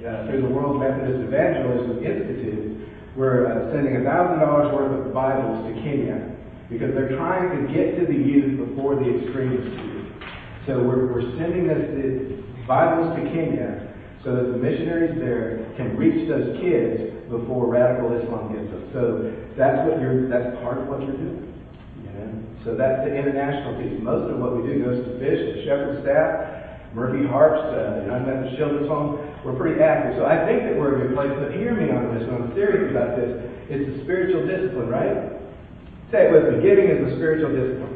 uh, 0.01 0.25
through 0.25 0.41
the 0.41 0.49
World 0.49 0.81
Methodist 0.81 1.29
Evangelism 1.29 2.01
Institute, 2.01 2.89
we're 3.13 3.53
uh, 3.53 3.69
sending 3.69 4.01
$1,000 4.01 4.41
worth 4.73 5.05
of 5.05 5.13
Bibles 5.13 5.61
to 5.69 5.77
Kenya 5.85 6.38
because 6.69 6.93
they're 6.93 7.17
trying 7.17 7.49
to 7.49 7.73
get 7.73 7.97
to 7.99 8.05
the 8.05 8.17
youth 8.17 8.69
before 8.69 8.95
the 8.95 9.09
extremists 9.09 9.73
do. 9.73 10.05
So 10.67 10.83
we're, 10.85 11.09
we're 11.09 11.25
sending 11.37 11.65
this 11.65 11.81
Bibles 12.69 13.17
to 13.17 13.25
Kenya 13.33 13.89
so 14.23 14.35
that 14.35 14.53
the 14.53 14.59
missionaries 14.61 15.17
there 15.17 15.73
can 15.73 15.97
reach 15.97 16.29
those 16.29 16.53
kids 16.61 17.09
before 17.33 17.65
radical 17.65 18.13
Islam 18.13 18.53
gets 18.53 18.69
them. 18.69 18.85
So 18.93 19.01
that's 19.57 19.81
what 19.89 19.97
you're 19.97 20.29
that's 20.29 20.53
part 20.61 20.77
of 20.77 20.85
what 20.85 21.01
you're 21.01 21.17
doing. 21.17 21.49
You 22.05 22.11
know? 22.13 22.29
So 22.65 22.77
that's 22.77 23.01
the 23.01 23.17
international 23.17 23.81
piece. 23.81 23.97
Most 23.97 24.29
of 24.29 24.37
what 24.37 24.53
we 24.53 24.69
do 24.69 24.85
goes 24.85 25.01
to 25.01 25.11
fish, 25.17 25.41
the 25.41 25.65
shepherd 25.65 26.05
staff, 26.05 26.93
Murphy 26.93 27.25
Harpst, 27.25 27.65
uh, 27.73 28.05
United 28.05 28.25
Methodist 28.29 28.57
Children's 28.57 28.89
Home. 28.89 29.17
We're 29.41 29.57
pretty 29.57 29.81
active. 29.81 30.21
So 30.21 30.29
I 30.29 30.45
think 30.45 30.69
that 30.69 30.77
we're 30.77 31.01
a 31.01 31.07
good 31.07 31.17
place. 31.17 31.33
But 31.33 31.57
hear 31.57 31.73
me 31.73 31.89
on 31.89 32.13
this 32.13 32.29
when 32.29 32.45
I'm 32.45 32.53
serious 32.53 32.93
about 32.93 33.17
this. 33.17 33.29
It's 33.69 33.85
a 33.89 33.95
spiritual 34.05 34.45
discipline, 34.45 34.89
right? 34.89 35.28
Say 36.11 36.25
it 36.25 36.31
with 36.33 36.49
me. 36.49 36.61
Giving 36.65 36.89
is 36.89 37.05
a 37.05 37.15
spiritual 37.17 37.53
discipline. 37.53 37.93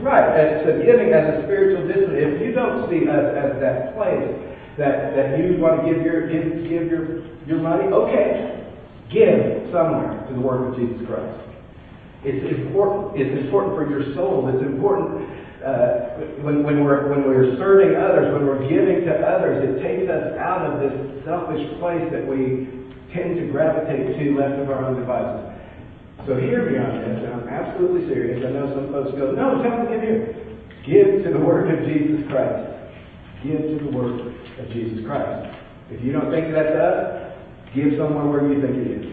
Right, 0.00 0.24
and 0.32 0.64
so 0.64 0.80
giving 0.80 1.12
as 1.12 1.36
a 1.36 1.42
spiritual 1.44 1.84
discipline. 1.84 2.16
If 2.16 2.40
you 2.40 2.56
don't 2.56 2.88
see 2.88 3.04
us 3.04 3.36
as 3.36 3.60
that 3.60 3.92
place 3.92 4.30
that, 4.78 5.12
that 5.12 5.36
you 5.36 5.58
want 5.60 5.84
to 5.84 5.92
give 5.92 6.00
your 6.00 6.30
give, 6.30 6.64
give 6.64 6.86
your 6.88 7.26
your 7.44 7.60
money, 7.60 7.90
okay, 7.90 8.64
give 9.12 9.68
somewhere 9.74 10.24
to 10.28 10.32
the 10.32 10.40
work 10.40 10.72
of 10.72 10.78
Jesus 10.78 11.04
Christ. 11.04 11.36
It's 12.22 12.46
important. 12.46 13.20
It's 13.20 13.34
important 13.44 13.74
for 13.74 13.84
your 13.90 14.14
soul. 14.14 14.46
It's 14.54 14.62
important 14.62 15.26
uh, 15.60 16.40
when, 16.46 16.62
when 16.62 16.86
we're 16.86 17.10
when 17.10 17.26
we're 17.26 17.58
serving 17.58 17.98
others, 17.98 18.32
when 18.32 18.46
we're 18.46 18.64
giving 18.70 19.04
to 19.04 19.14
others. 19.18 19.66
It 19.66 19.82
takes 19.82 20.06
us 20.06 20.38
out 20.38 20.62
of 20.62 20.78
this 20.78 20.94
selfish 21.26 21.66
place 21.82 22.06
that 22.14 22.22
we 22.22 22.77
tend 23.14 23.36
to 23.36 23.46
gravitate 23.50 24.18
to 24.18 24.36
left 24.36 24.60
of 24.60 24.70
our 24.70 24.84
own 24.84 25.00
devices. 25.00 25.44
So 26.26 26.36
hear 26.36 26.68
me 26.68 26.76
on 26.76 27.00
this, 27.00 27.24
and 27.24 27.32
I'm 27.40 27.48
absolutely 27.48 28.06
serious. 28.08 28.44
I 28.44 28.50
know 28.50 28.68
some 28.74 28.92
folks 28.92 29.12
go, 29.16 29.32
no, 29.32 29.62
tell 29.62 29.78
to 29.80 29.86
give 29.88 30.02
here. 30.02 30.34
Give 30.84 31.24
to 31.24 31.30
the 31.32 31.40
work 31.40 31.72
of 31.72 31.86
Jesus 31.86 32.26
Christ. 32.28 32.68
Give 33.44 33.60
to 33.60 33.78
the 33.84 33.90
work 33.96 34.20
of 34.58 34.68
Jesus 34.72 35.04
Christ. 35.06 35.56
If 35.90 36.04
you 36.04 36.12
don't 36.12 36.30
think 36.30 36.52
that's 36.52 36.76
us, 36.76 37.32
give 37.74 37.96
somewhere 37.96 38.26
where 38.28 38.44
you 38.44 38.60
think 38.60 38.76
it 38.76 38.86
is. 39.00 39.06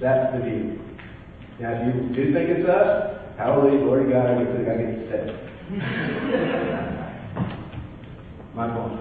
That's 0.00 0.36
the 0.36 0.42
deal. 0.44 0.76
Now, 1.60 1.72
if 1.72 1.80
you 1.88 1.92
do 2.12 2.32
think 2.34 2.50
it's 2.50 2.68
us, 2.68 3.16
hallelujah, 3.38 3.80
glory 3.80 4.04
to 4.04 4.10
God, 4.12 4.26
I 4.26 4.44
get 4.44 4.52
to, 4.52 4.58
I 4.68 4.76
get 4.76 4.92
to 4.92 5.08
say 5.08 5.46
My 8.54 8.68
point. 8.68 9.00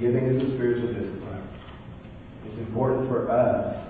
Giving 0.00 0.26
is 0.26 0.42
a 0.42 0.46
spiritual 0.56 0.88
discipline. 0.92 1.31
It's 2.44 2.58
important 2.58 3.08
for 3.08 3.30
us 3.30 3.86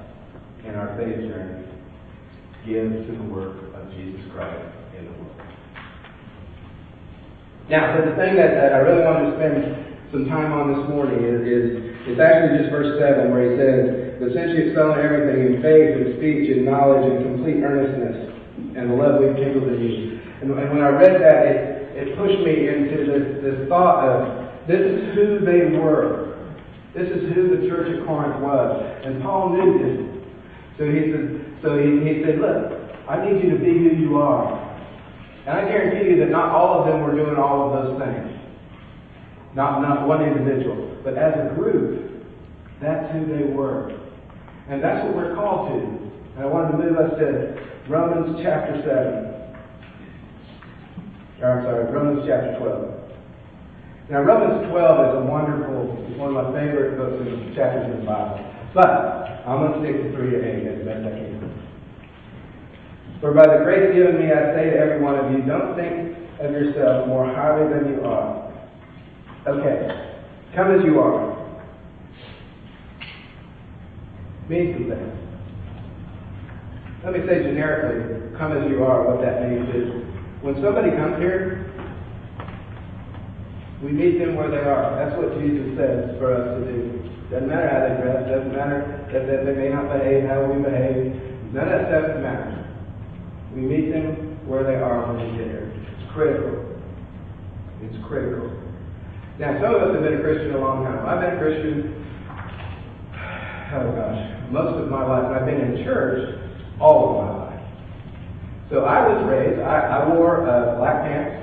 in 0.65 0.75
our 0.75 0.97
faith 0.97 1.17
journey 1.25 1.65
to 1.65 2.59
give 2.69 3.07
to 3.09 3.13
the 3.17 3.29
work 3.33 3.57
of 3.75 3.91
Jesus 3.97 4.21
Christ 4.33 4.61
in 4.99 5.07
the 5.07 5.13
world. 5.13 5.41
Now, 7.71 7.97
the 7.97 8.13
thing 8.17 8.37
that, 8.37 8.53
that 8.61 8.77
I 8.77 8.85
really 8.85 9.05
wanted 9.05 9.33
to 9.33 9.37
spend 9.41 9.57
some 10.13 10.29
time 10.29 10.53
on 10.53 10.77
this 10.77 10.85
morning 10.93 11.25
is, 11.25 11.41
is 11.49 11.65
it's 12.13 12.21
actually 12.21 12.61
just 12.61 12.71
verse 12.71 13.01
7 13.01 13.33
where 13.33 13.49
he 13.49 13.57
says, 13.57 14.21
But 14.21 14.37
since 14.37 14.53
you 14.53 14.69
excel 14.69 14.93
in 14.95 15.01
everything, 15.01 15.57
in 15.57 15.65
faith, 15.65 15.97
and 15.97 16.21
speech, 16.21 16.53
and 16.53 16.69
knowledge, 16.69 17.09
and 17.09 17.25
complete 17.33 17.65
earnestness, 17.65 18.37
and 18.77 18.93
the 18.93 18.97
love 19.01 19.25
we've 19.25 19.33
kindled 19.41 19.73
in 19.73 19.81
you. 19.81 20.21
And, 20.45 20.53
and 20.53 20.69
when 20.69 20.85
I 20.85 20.93
read 20.93 21.17
that, 21.25 21.41
it, 21.49 21.57
it 21.97 22.07
pushed 22.21 22.45
me 22.45 22.69
into 22.69 23.09
this, 23.09 23.25
this 23.41 23.59
thought 23.73 24.05
of 24.05 24.43
this 24.69 24.79
is 24.79 25.15
who 25.17 25.41
they 25.41 25.75
were 25.75 26.22
This 26.95 27.09
is 27.09 27.33
who 27.35 27.57
the 27.57 27.67
church 27.69 27.89
at 27.99 28.07
Corinth 28.07 28.41
was. 28.43 29.01
And 29.05 29.23
Paul 29.23 29.51
knew 29.51 29.79
this. 29.79 30.13
So 30.79 30.85
he 30.85 31.13
said, 31.13 31.59
so 31.63 31.79
he, 31.79 32.01
he 32.05 32.23
said, 32.25 32.39
look, 32.39 32.73
I 33.09 33.25
need 33.25 33.43
you 33.43 33.51
to 33.51 33.59
be 33.59 33.73
who 33.73 33.97
you 33.97 34.19
are. 34.19 34.61
And 35.47 35.59
I 35.59 35.65
guarantee 35.69 36.11
you 36.11 36.21
that 36.21 36.31
not 36.31 36.51
all 36.51 36.81
of 36.81 36.87
them 36.87 37.03
were 37.03 37.17
doing 37.17 37.37
all 37.37 37.67
of 37.67 37.85
those 37.85 37.99
things. 38.01 38.39
Not, 39.55 39.83
not 39.83 40.07
one 40.07 40.23
individual. 40.23 41.01
But 41.03 41.19
as 41.19 41.35
a 41.35 41.55
group, 41.55 42.25
that's 42.81 43.13
who 43.13 43.27
they 43.27 43.45
were. 43.53 43.99
And 44.69 44.83
that's 44.83 45.05
what 45.05 45.17
we're 45.17 45.35
called 45.35 45.69
to. 45.69 45.79
And 46.37 46.45
I 46.45 46.47
wanted 46.47 46.73
to 46.73 46.79
move 46.79 46.97
us 46.97 47.11
to 47.19 47.55
Romans 47.89 48.41
chapter 48.43 48.81
7. 48.81 49.33
Or, 51.43 51.59
I'm 51.59 51.65
sorry, 51.65 51.93
Romans 51.93 52.25
chapter 52.27 52.57
12. 52.59 53.02
Now, 54.13 54.21
Romans 54.21 54.69
12 54.69 54.77
is 54.77 55.13
a 55.17 55.25
wonderful, 55.25 55.89
one 56.21 56.37
of 56.37 56.45
my 56.45 56.53
favorite 56.53 57.01
books 57.01 57.17
and 57.17 57.57
chapters 57.57 57.89
in 57.89 58.01
the 58.01 58.05
Bible. 58.05 58.45
But 58.77 59.41
I'm 59.49 59.65
going 59.65 59.73
to 59.73 59.81
stick 59.81 60.05
to 60.05 60.13
3 60.13 60.31
to 60.37 60.37
8 60.37 60.69
as 60.69 60.85
best 60.85 61.01
I 61.01 61.17
can. 61.17 61.41
For 63.23 63.33
by 63.33 63.49
the 63.49 63.65
grace 63.65 63.97
given 63.97 64.21
me, 64.21 64.29
I 64.29 64.53
say 64.53 64.69
to 64.69 64.77
every 64.77 65.01
one 65.01 65.17
of 65.17 65.33
you, 65.33 65.41
don't 65.49 65.73
think 65.81 66.13
of 66.45 66.53
yourself 66.53 67.09
more 67.09 67.25
highly 67.25 67.73
than 67.73 67.89
you 67.89 68.05
are. 68.05 68.53
Okay, 69.49 70.21
come 70.55 70.77
as 70.77 70.85
you 70.85 71.01
are. 71.01 71.33
Means 74.47 74.77
some 74.77 74.93
things. 74.93 75.17
Let 77.03 77.15
me 77.15 77.21
say 77.25 77.49
generically, 77.49 78.37
come 78.37 78.53
as 78.61 78.69
you 78.69 78.85
are, 78.85 79.09
what 79.09 79.25
that 79.25 79.49
means 79.49 79.73
is 79.73 79.89
when 80.45 80.61
somebody 80.61 80.91
comes 80.91 81.17
here, 81.17 81.72
we 83.83 83.91
meet 83.91 84.19
them 84.19 84.37
where 84.37 84.51
they 84.51 84.63
are. 84.63 84.95
That's 84.95 85.19
what 85.19 85.35
Jesus 85.43 85.75
says 85.77 86.15
for 86.19 86.31
us 86.31 86.47
to 86.55 86.61
do. 86.71 87.03
Doesn't 87.31 87.49
matter 87.49 87.67
how 87.67 87.81
they 87.83 87.95
dress, 87.99 88.29
doesn't 88.31 88.53
matter 88.55 89.03
that, 89.13 89.45
they 89.45 89.55
may 89.57 89.69
not 89.69 89.91
behave 89.91 90.25
how 90.29 90.47
we 90.47 90.63
behave. 90.63 91.19
None 91.53 91.69
of 91.69 91.69
that 91.69 91.89
stuff 91.89 92.23
matters. 92.23 92.65
We 93.55 93.63
meet 93.63 93.93
them 93.93 94.39
where 94.47 94.65
they 94.65 94.77
are 94.77 95.13
when 95.13 95.33
we 95.33 95.39
get 95.39 95.47
here. 95.49 95.73
It's 95.75 96.13
critical. 96.13 96.79
It's 97.83 97.97
critical. 98.07 98.49
Now, 99.39 99.61
some 99.61 99.75
of 99.75 99.83
us 99.83 99.95
have 99.95 100.03
been 100.03 100.19
a 100.19 100.23
Christian 100.23 100.55
a 100.55 100.61
long 100.61 100.85
time. 100.85 101.05
I've 101.05 101.21
been 101.21 101.37
a 101.37 101.41
Christian, 101.41 102.07
oh 103.75 103.93
gosh, 103.97 104.53
most 104.53 104.79
of 104.79 104.89
my 104.89 105.05
life. 105.05 105.27
I've 105.35 105.47
been 105.47 105.61
in 105.61 105.85
church 105.85 106.39
all 106.81 107.11
of 107.11 107.27
my 107.27 107.33
life. 107.45 107.63
So 108.71 108.85
I 108.85 109.09
was 109.09 109.29
raised, 109.29 109.61
I, 109.61 110.01
I 110.01 110.15
wore 110.15 110.49
uh, 110.49 110.77
black 110.79 111.03
pants 111.03 111.43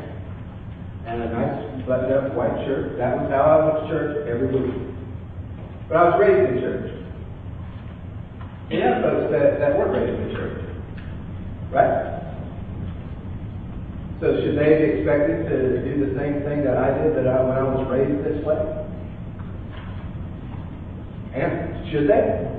and 1.06 1.22
a 1.22 1.30
nice 1.34 1.69
buttoned 1.86 2.14
up 2.14 2.34
white 2.34 2.66
shirt. 2.66 2.98
That 2.98 3.18
was 3.18 3.32
how 3.32 3.44
I 3.44 3.58
went 3.66 3.76
to 3.84 3.90
church 3.92 4.28
every 4.28 4.48
week. 4.48 4.76
But 5.88 5.98
I 5.98 6.04
was 6.10 6.20
raised 6.20 6.52
in 6.54 6.62
church. 6.62 6.92
We 8.70 8.78
have 8.82 9.02
folks 9.02 9.32
that, 9.32 9.60
that 9.60 9.78
weren't 9.78 9.94
raised 9.98 10.20
in 10.22 10.36
church. 10.36 10.66
Right? 11.72 12.20
So 14.22 14.36
should 14.42 14.60
they 14.60 14.78
be 14.78 15.00
expected 15.00 15.48
to 15.48 15.58
do 15.82 16.06
the 16.06 16.12
same 16.20 16.44
thing 16.44 16.64
that 16.66 16.78
I 16.78 16.92
did 16.92 17.16
that 17.16 17.28
I, 17.28 17.42
when 17.42 17.58
I 17.58 17.64
was 17.64 17.88
raised 17.90 18.20
this 18.26 18.44
way? 18.44 18.60
And 21.34 21.90
should 21.90 22.10
they? 22.10 22.50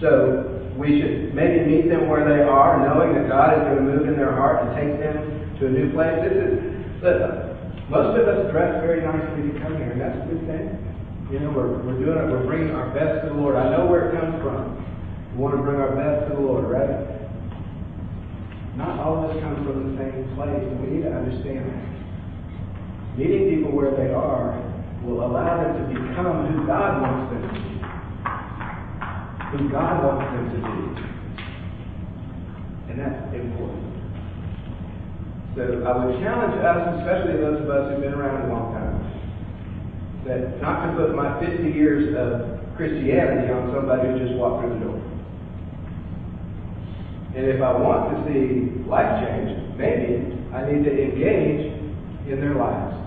So 0.00 0.72
we 0.76 1.00
should 1.00 1.34
maybe 1.34 1.64
meet 1.64 1.88
them 1.88 2.08
where 2.08 2.24
they 2.24 2.42
are, 2.42 2.82
knowing 2.82 3.14
that 3.14 3.28
God 3.28 3.54
is 3.54 3.62
going 3.64 3.76
to 3.76 3.82
move 3.82 4.08
in 4.08 4.16
their 4.16 4.32
heart 4.32 4.66
and 4.66 4.74
take 4.74 4.98
them 4.98 5.43
to 5.58 5.66
a 5.66 5.70
new 5.70 5.92
place. 5.92 6.18
This 6.26 6.34
is 6.34 6.54
listen. 7.02 7.54
Most 7.90 8.16
of 8.18 8.26
us 8.26 8.50
dress 8.50 8.80
very 8.80 9.04
nicely 9.04 9.52
to 9.52 9.60
come 9.60 9.76
here, 9.76 9.92
and 9.92 10.00
that's 10.00 10.16
a 10.16 10.26
good 10.26 10.42
thing. 10.48 10.72
You 11.30 11.40
know, 11.40 11.52
we're, 11.52 11.84
we're 11.84 12.00
doing 12.00 12.16
it. 12.16 12.30
We're 12.32 12.46
bringing 12.46 12.72
our 12.72 12.90
best 12.90 13.22
to 13.22 13.32
the 13.32 13.38
Lord. 13.38 13.56
I 13.56 13.76
know 13.76 13.86
where 13.86 14.08
it 14.08 14.18
comes 14.18 14.40
from. 14.42 14.80
We 15.32 15.42
want 15.42 15.56
to 15.56 15.62
bring 15.62 15.76
our 15.76 15.94
best 15.94 16.30
to 16.30 16.36
the 16.36 16.40
Lord, 16.40 16.64
right? 16.64 17.14
Not 18.76 18.98
all 18.98 19.24
of 19.24 19.30
us 19.30 19.42
come 19.42 19.54
from 19.62 19.94
the 19.94 20.02
same 20.02 20.34
place, 20.34 20.64
and 20.64 20.80
we 20.80 20.96
need 20.96 21.02
to 21.04 21.12
understand 21.12 21.70
that. 21.70 23.18
Meeting 23.18 23.54
people 23.54 23.70
where 23.70 23.94
they 23.94 24.12
are 24.12 24.58
will 25.04 25.24
allow 25.24 25.62
them 25.62 25.76
to 25.78 25.84
become 25.94 26.50
who 26.50 26.66
God 26.66 27.02
wants 27.02 27.30
them 27.30 27.42
to 27.46 27.52
be. 27.54 27.60
Who 29.54 29.68
God 29.70 30.02
wants 30.02 30.26
them 30.34 30.46
to 30.50 30.58
be. 30.66 30.78
And 32.90 32.98
that's 32.98 33.34
important. 33.34 33.93
So 35.56 35.62
I 35.86 36.04
would 36.04 36.18
challenge 36.18 36.58
us, 36.58 36.98
especially 36.98 37.38
those 37.38 37.62
of 37.62 37.70
us 37.70 37.92
who've 37.92 38.02
been 38.02 38.14
around 38.14 38.50
a 38.50 38.52
long 38.52 38.74
time, 38.74 38.98
that 40.26 40.60
not 40.60 40.90
to 40.90 40.96
put 40.96 41.14
my 41.14 41.38
50 41.38 41.70
years 41.70 42.10
of 42.18 42.58
Christianity 42.76 43.52
on 43.52 43.70
somebody 43.72 44.08
who 44.08 44.18
just 44.18 44.34
walked 44.34 44.66
through 44.66 44.74
the 44.74 44.84
door. 44.84 44.98
And 47.36 47.46
if 47.46 47.62
I 47.62 47.70
want 47.78 48.10
to 48.10 48.22
see 48.26 48.82
life 48.88 49.22
change, 49.22 49.78
maybe 49.78 50.34
I 50.50 50.66
need 50.70 50.82
to 50.84 50.90
engage 50.90 51.70
in 52.26 52.40
their 52.40 52.54
lives. 52.54 52.98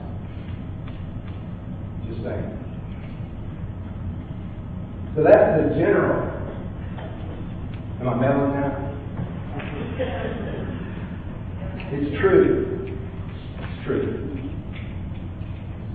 Just 2.07 2.23
saying. 2.23 2.47
So 5.15 5.23
that's 5.23 5.63
the 5.63 5.75
general. 5.75 6.31
Am 7.99 8.07
I 8.07 8.15
meddling 8.15 8.53
now? 8.55 10.43
It's 11.89 12.19
true. 12.19 12.97
It's 13.55 13.85
true. 13.85 14.27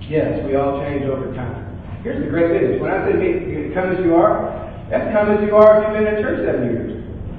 Yes, 0.09 0.41
we 0.45 0.55
all 0.55 0.81
change 0.81 1.05
over 1.05 1.33
time. 1.35 2.01
Here's 2.01 2.23
the 2.23 2.29
great 2.29 2.49
news. 2.49 2.81
When 2.81 2.91
I 2.91 3.05
say 3.07 3.13
meet, 3.13 3.73
come 3.73 3.93
as 3.93 3.99
you 4.03 4.15
are, 4.15 4.51
that's 4.89 5.13
come 5.13 5.31
as 5.31 5.39
you 5.45 5.55
are 5.55 5.79
if 5.79 5.87
you've 5.87 5.95
been 6.01 6.15
in 6.15 6.21
church 6.21 6.45
seven 6.45 6.65
years. 6.65 6.91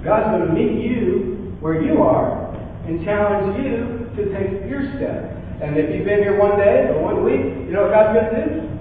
God's 0.04 0.38
going 0.38 0.48
to 0.48 0.52
meet 0.54 0.86
you 0.86 1.56
where 1.60 1.82
you 1.82 2.02
are 2.02 2.54
and 2.86 3.04
challenge 3.04 3.58
you 3.58 4.08
to 4.16 4.22
take 4.32 4.70
your 4.70 4.86
step. 4.96 5.34
And 5.60 5.76
if 5.76 5.90
you've 5.90 6.06
been 6.06 6.22
here 6.22 6.38
one 6.38 6.58
day 6.58 6.88
or 6.94 7.02
one 7.02 7.24
week, 7.24 7.66
you 7.66 7.72
know 7.72 7.88
what 7.88 7.92
God's 7.92 8.16
going 8.16 8.30
to 8.30 8.38
do? 8.48 8.74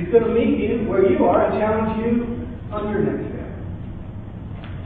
He's 0.00 0.08
going 0.08 0.24
to 0.24 0.32
meet 0.32 0.58
you 0.58 0.88
where 0.88 1.04
you 1.04 1.24
are 1.26 1.44
and 1.44 1.60
challenge 1.60 2.00
you 2.00 2.48
on 2.72 2.88
your 2.88 3.04
next 3.04 3.28
step. 3.34 3.52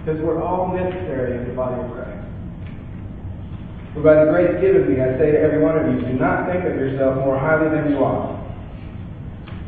Because 0.03 0.21
we're 0.21 0.43
all 0.43 0.75
necessary 0.75 1.39
in 1.39 1.49
the 1.49 1.55
body 1.55 1.81
of 1.81 1.93
Christ. 1.93 2.24
For 3.95 4.03
by 4.03 4.27
the 4.27 4.31
grace 4.35 4.59
given 4.59 4.91
me, 4.91 4.99
I 4.99 5.15
say 5.23 5.31
to 5.31 5.39
every 5.39 5.63
one 5.63 5.79
of 5.79 5.87
you, 5.87 6.03
do 6.03 6.19
not 6.19 6.51
think 6.51 6.67
of 6.67 6.75
yourself 6.75 7.15
more 7.23 7.39
highly 7.39 7.71
than 7.71 7.95
you 7.95 8.03
ought, 8.03 8.43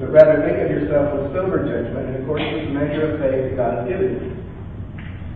but 0.03 0.11
rather 0.11 0.43
think 0.43 0.59
of 0.67 0.69
yourself 0.69 1.15
with 1.15 1.31
sober 1.31 1.63
judgment 1.63 2.11
in 2.11 2.27
accordance 2.27 2.51
with 2.59 2.67
the 2.67 2.75
measure 2.75 3.07
of 3.07 3.23
faith 3.23 3.39
that 3.39 3.55
God 3.55 3.73
has 3.79 3.85
given 3.87 4.11
you. 4.19 4.37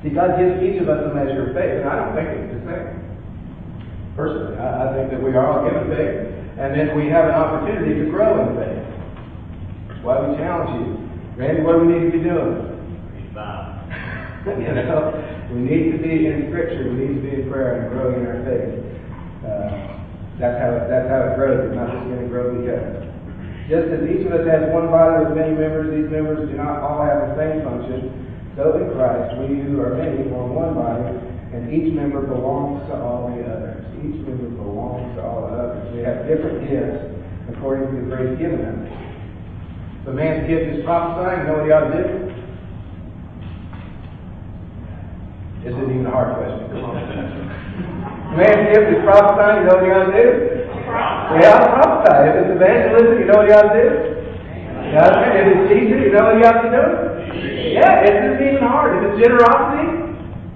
See, 0.02 0.10
God 0.10 0.34
gives 0.42 0.58
each 0.58 0.82
of 0.82 0.90
us 0.90 1.06
a 1.06 1.14
measure 1.14 1.46
of 1.46 1.54
faith, 1.54 1.80
and 1.80 1.86
I 1.86 1.94
don't 2.02 2.18
think 2.18 2.28
it's 2.34 2.50
the 2.50 2.62
same. 2.66 2.90
Personally, 4.18 4.58
I, 4.58 4.66
I 4.66 4.86
think 4.98 5.14
that 5.14 5.22
we 5.22 5.38
are 5.38 5.46
all 5.46 5.62
given 5.62 5.86
faith, 5.86 6.58
and 6.58 6.74
then 6.74 6.98
we 6.98 7.06
have 7.14 7.30
an 7.30 7.38
opportunity 7.38 7.94
to 7.94 8.10
grow 8.10 8.42
in 8.42 8.58
faith. 8.58 8.82
That's 9.86 10.02
why 10.02 10.18
we 10.18 10.34
challenge 10.34 10.82
you. 10.82 10.98
Randy, 11.38 11.62
what 11.62 11.78
do 11.78 11.86
we 11.86 11.94
need 11.94 12.10
to 12.10 12.18
be 12.18 12.26
doing? 12.26 12.74
you 14.66 14.74
know, 14.74 15.14
we 15.50 15.60
need 15.66 15.92
to 15.92 15.98
be 15.98 16.26
in 16.30 16.46
Scripture. 16.50 16.86
We 16.86 16.94
need 16.94 17.14
to 17.18 17.22
be 17.26 17.32
in 17.42 17.50
prayer 17.50 17.82
and 17.82 17.90
growing 17.90 18.22
in 18.22 18.26
our 18.30 18.40
faith. 18.46 18.70
Uh, 19.42 19.98
that's 20.38 20.62
how 20.62 20.70
it, 20.78 20.86
that's 20.86 21.10
how 21.10 21.26
it 21.26 21.34
grows. 21.34 21.66
It's 21.66 21.74
not 21.74 21.90
just 21.90 22.06
going 22.06 22.22
to 22.22 22.30
grow 22.30 22.54
because. 22.54 23.10
Just 23.66 23.86
as 23.90 24.02
each 24.06 24.26
of 24.26 24.34
us 24.34 24.46
has 24.46 24.70
one 24.70 24.90
body 24.90 25.26
with 25.26 25.34
many 25.34 25.54
members, 25.54 25.90
these 25.94 26.10
members 26.10 26.46
do 26.50 26.54
not 26.54 26.82
all 26.82 27.02
have 27.02 27.30
the 27.30 27.34
same 27.38 27.62
function. 27.62 28.30
So 28.58 28.78
in 28.78 28.90
Christ, 28.94 29.38
we 29.42 29.62
who 29.62 29.78
are 29.78 29.94
many 29.94 30.26
form 30.30 30.54
one 30.54 30.74
body, 30.74 31.06
and 31.54 31.70
each 31.70 31.94
member 31.94 32.22
belongs 32.22 32.82
to 32.90 32.94
all 32.98 33.30
the 33.30 33.42
others. 33.46 33.86
Each 34.02 34.22
member 34.26 34.54
belongs 34.54 35.14
to 35.18 35.22
all 35.22 35.50
the 35.50 35.54
others. 35.54 35.82
We 35.94 36.02
have 36.02 36.26
different 36.26 36.66
gifts 36.66 37.10
according 37.54 37.90
to 37.90 37.94
the 38.02 38.06
grace 38.10 38.34
given 38.38 38.62
us. 38.62 38.86
The 40.06 40.14
man's 40.14 40.46
gift 40.46 40.78
is 40.78 40.84
prophesying, 40.84 41.46
you 41.46 41.46
know 41.46 41.62
what 41.62 41.90
to 41.90 42.02
do? 42.02 42.29
This 45.60 45.76
isn't 45.76 45.92
even 45.92 46.06
a 46.06 46.10
hard 46.10 46.40
question. 46.40 46.72
Come 46.72 46.88
on. 46.88 46.96
Man's 48.32 48.64
gift 48.72 48.96
is 48.96 49.00
prophesying, 49.04 49.60
you 49.60 49.66
know 49.68 49.76
what 49.76 49.84
you 49.84 49.92
ought 49.92 50.08
to 50.08 50.16
do? 50.16 50.28
Yeah, 51.36 51.60
prophesy. 51.76 52.16
If 52.16 52.34
it's 52.40 52.52
evangelism, 52.56 53.14
you 53.20 53.26
know 53.28 53.38
what 53.42 53.48
you 53.48 53.54
ought 53.60 53.68
to 53.68 53.76
do? 53.76 53.88
Yeah, 54.88 55.36
if 55.36 55.44
it's 55.52 55.64
teaching, 55.68 56.00
you 56.00 56.12
know 56.16 56.32
what 56.32 56.40
you 56.40 56.46
ought 56.48 56.64
to 56.64 56.70
do? 56.72 56.84
Yeah, 57.76 58.00
this 58.02 58.16
isn't 58.16 58.40
even 58.40 58.64
hard. 58.64 58.96
If 58.96 59.12
it's 59.12 59.18
generosity, 59.20 60.10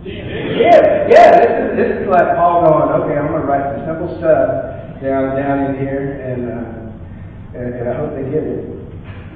yeah, 0.05 1.09
yeah. 1.09 1.29
This 1.41 1.53
is 1.53 1.69
this 1.77 1.91
is 2.03 2.09
like 2.09 2.37
Paul 2.37 2.65
going, 2.65 2.93
okay, 3.05 3.17
I'm 3.17 3.29
gonna 3.29 3.47
write 3.47 3.77
some 3.77 3.87
simple 3.89 4.11
stuff 4.19 5.01
down 5.01 5.37
down 5.37 5.71
in 5.71 5.81
here, 5.81 6.21
and 6.21 6.49
uh, 6.49 7.59
and, 7.59 7.75
and 7.75 7.89
I 7.89 7.95
hope 7.97 8.13
they 8.17 8.25
get 8.29 8.45
it. 8.45 8.65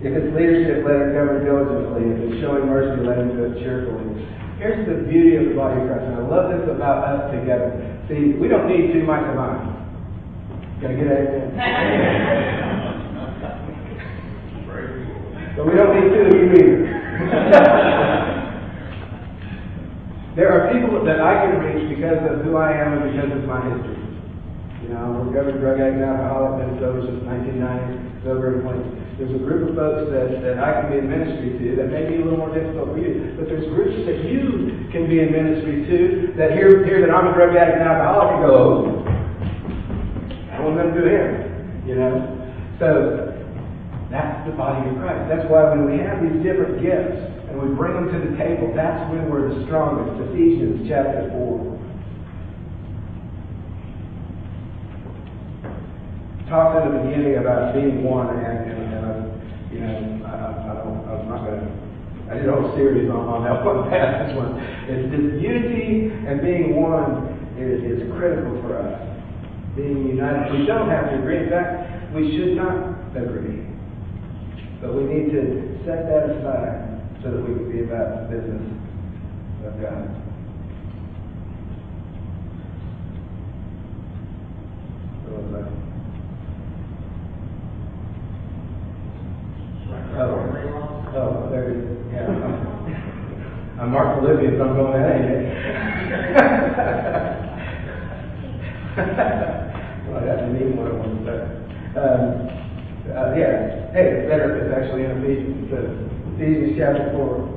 If 0.01 0.17
it's 0.17 0.33
leadership, 0.33 0.81
let 0.89 0.97
it 0.97 1.13
govern 1.13 1.45
diligently. 1.45 2.09
If 2.09 2.25
it's 2.25 2.41
showing 2.41 2.73
mercy, 2.73 3.05
let 3.05 3.21
him 3.21 3.37
do 3.37 3.53
it 3.53 3.61
cheerfully. 3.61 4.25
Here's 4.57 4.89
the 4.89 5.05
beauty 5.05 5.37
of 5.37 5.53
the 5.53 5.57
body 5.61 5.77
of 5.77 5.93
Christ. 5.93 6.09
And 6.09 6.17
I 6.17 6.25
love 6.25 6.49
this 6.49 6.65
about 6.73 7.05
us 7.05 7.29
together. 7.37 7.69
See, 8.09 8.33
we 8.41 8.49
don't 8.49 8.65
need 8.65 8.97
two 8.97 9.05
mics 9.05 9.29
of 9.29 9.37
mine. 9.37 9.61
Can 10.81 10.89
I 10.89 10.97
get 10.97 11.05
an 11.05 11.21
amen? 11.21 11.53
but 15.61 15.69
we 15.69 15.77
don't 15.77 15.93
need 15.93 16.17
two 16.17 16.25
of 16.25 16.33
you 16.33 16.49
either. 16.49 16.81
there 20.41 20.49
are 20.49 20.73
people 20.73 21.05
that 21.05 21.21
I 21.21 21.45
can 21.45 21.61
reach 21.61 21.93
because 21.93 22.25
of 22.25 22.41
who 22.41 22.57
I 22.57 22.73
am 22.73 22.97
and 22.97 23.05
because 23.13 23.37
of 23.37 23.45
my 23.45 23.61
history. 23.69 24.10
You 24.81 24.89
know, 24.89 24.97
I'm 24.97 25.17
a 25.17 25.21
recovered 25.29 25.61
drug 25.61 25.77
addict 25.77 26.01
and 26.01 26.09
alcoholic, 26.09 26.65
been 26.65 26.81
sober 26.81 27.05
since 27.05 27.21
1990, 27.29 28.25
sober 28.25 28.57
in 28.57 28.65
20. 28.65 29.01
There's 29.21 29.37
a 29.37 29.45
group 29.45 29.69
of 29.69 29.77
folks 29.77 30.09
that, 30.09 30.41
that 30.41 30.57
I 30.57 30.81
can 30.81 30.89
be 30.89 30.97
in 31.05 31.07
ministry 31.13 31.53
to 31.53 31.77
that 31.77 31.93
may 31.93 32.09
be 32.09 32.17
a 32.17 32.25
little 32.25 32.41
more 32.41 32.49
difficult 32.49 32.97
for 32.97 33.01
you. 33.01 33.37
But 33.37 33.53
there's 33.53 33.69
groups 33.69 33.93
that 34.09 34.25
you 34.25 34.89
can 34.89 35.05
be 35.05 35.21
in 35.21 35.29
ministry 35.29 35.85
to 35.85 36.33
that 36.41 36.57
hear, 36.57 36.81
hear 36.89 37.05
that 37.05 37.13
I'm 37.13 37.29
a 37.29 37.37
drug 37.37 37.53
addict 37.53 37.77
and 37.77 37.85
alcoholic 37.85 38.41
and 38.41 38.43
go, 38.49 38.53
oh, 38.57 39.05
I 40.49 40.65
want 40.65 40.81
them 40.81 40.97
to 40.97 40.97
do 40.97 41.05
him. 41.05 41.29
You 41.85 41.95
know? 42.01 42.41
So 42.81 43.37
that's 44.09 44.49
the 44.49 44.57
body 44.57 44.89
of 44.89 44.97
Christ. 44.97 45.29
That's 45.29 45.45
why 45.53 45.77
when 45.77 45.85
we 45.93 46.01
have 46.01 46.25
these 46.25 46.41
different 46.41 46.81
gifts 46.81 47.21
and 47.53 47.61
we 47.61 47.69
bring 47.77 48.01
them 48.01 48.09
to 48.09 48.19
the 48.25 48.33
table, 48.41 48.73
that's 48.73 49.05
when 49.13 49.29
we're 49.29 49.53
the 49.53 49.61
strongest. 49.69 50.17
Ephesians 50.33 50.89
chapter 50.89 51.29
4. 51.37 51.60
Talked 56.51 56.83
in 56.83 56.91
the 56.91 57.03
beginning 57.07 57.39
about 57.39 57.73
being 57.73 58.03
one, 58.03 58.27
and, 58.27 58.59
and, 58.67 58.83
and 58.91 59.03
I, 59.07 59.15
you 59.71 59.79
know, 59.79 60.27
I, 60.27 60.35
I, 60.35 60.73
don't, 60.83 61.01
I'm 61.07 61.29
not 61.31 61.47
going 61.47 61.63
to. 61.63 61.71
I 62.27 62.35
did 62.35 62.51
a 62.51 62.53
whole 62.53 62.75
series 62.75 63.09
on, 63.09 63.23
on 63.23 63.47
that 63.47 63.63
one 63.67 63.87
passage 63.87 64.35
one. 64.35 64.59
It's 64.91 65.07
this 65.15 65.39
unity 65.39 66.11
and 66.27 66.43
being 66.43 66.75
one 66.75 67.39
is, 67.55 67.87
is 67.87 68.11
critical 68.19 68.59
for 68.67 68.83
us. 68.83 68.99
Being 69.79 70.11
united. 70.11 70.59
We 70.59 70.67
don't 70.67 70.91
have 70.91 71.15
to 71.15 71.23
agree. 71.23 71.47
In 71.47 71.51
fact, 71.51 72.15
we 72.15 72.35
should 72.35 72.59
not 72.59 72.99
agree. 73.15 73.71
But 74.83 74.95
we 74.99 75.07
need 75.07 75.31
to 75.31 75.79
set 75.87 76.11
that 76.11 76.35
aside 76.35 76.99
so 77.23 77.31
that 77.31 77.41
we 77.47 77.55
can 77.55 77.71
be 77.71 77.87
about 77.87 78.27
the 78.27 78.35
business 78.35 78.67
of 79.67 79.79
God. 79.79 80.19
So, 85.27 85.39
uh, 85.55 85.90
Oh, 89.93 91.11
oh, 91.17 91.51
there 91.51 91.71
it 91.71 91.79
is. 91.79 91.99
Yeah. 92.13 92.31
I'm 93.81 93.91
Mark 93.91 94.23
Olivia, 94.23 94.51
so 94.57 94.63
I'm 94.63 94.75
going, 94.77 95.03
hey. 95.03 95.51
well, 100.07 100.23
that's 100.23 100.43
a 100.43 100.49
neat 100.53 100.77
one 100.77 100.87
I 100.87 100.93
want 100.95 101.11
to 101.11 101.27
say. 101.27 101.39
Um, 101.99 102.23
uh, 103.11 103.35
yeah, 103.35 103.91
hey, 103.91 104.07
it's 104.15 104.31
better 104.31 104.55
if 104.55 104.63
it's 104.63 104.75
actually 104.79 105.05
in 105.07 105.11
Ephesians. 105.19 105.73
It 105.73 105.91
Ephesians 106.39 106.79
chapter 106.79 107.11
4. 107.11 107.51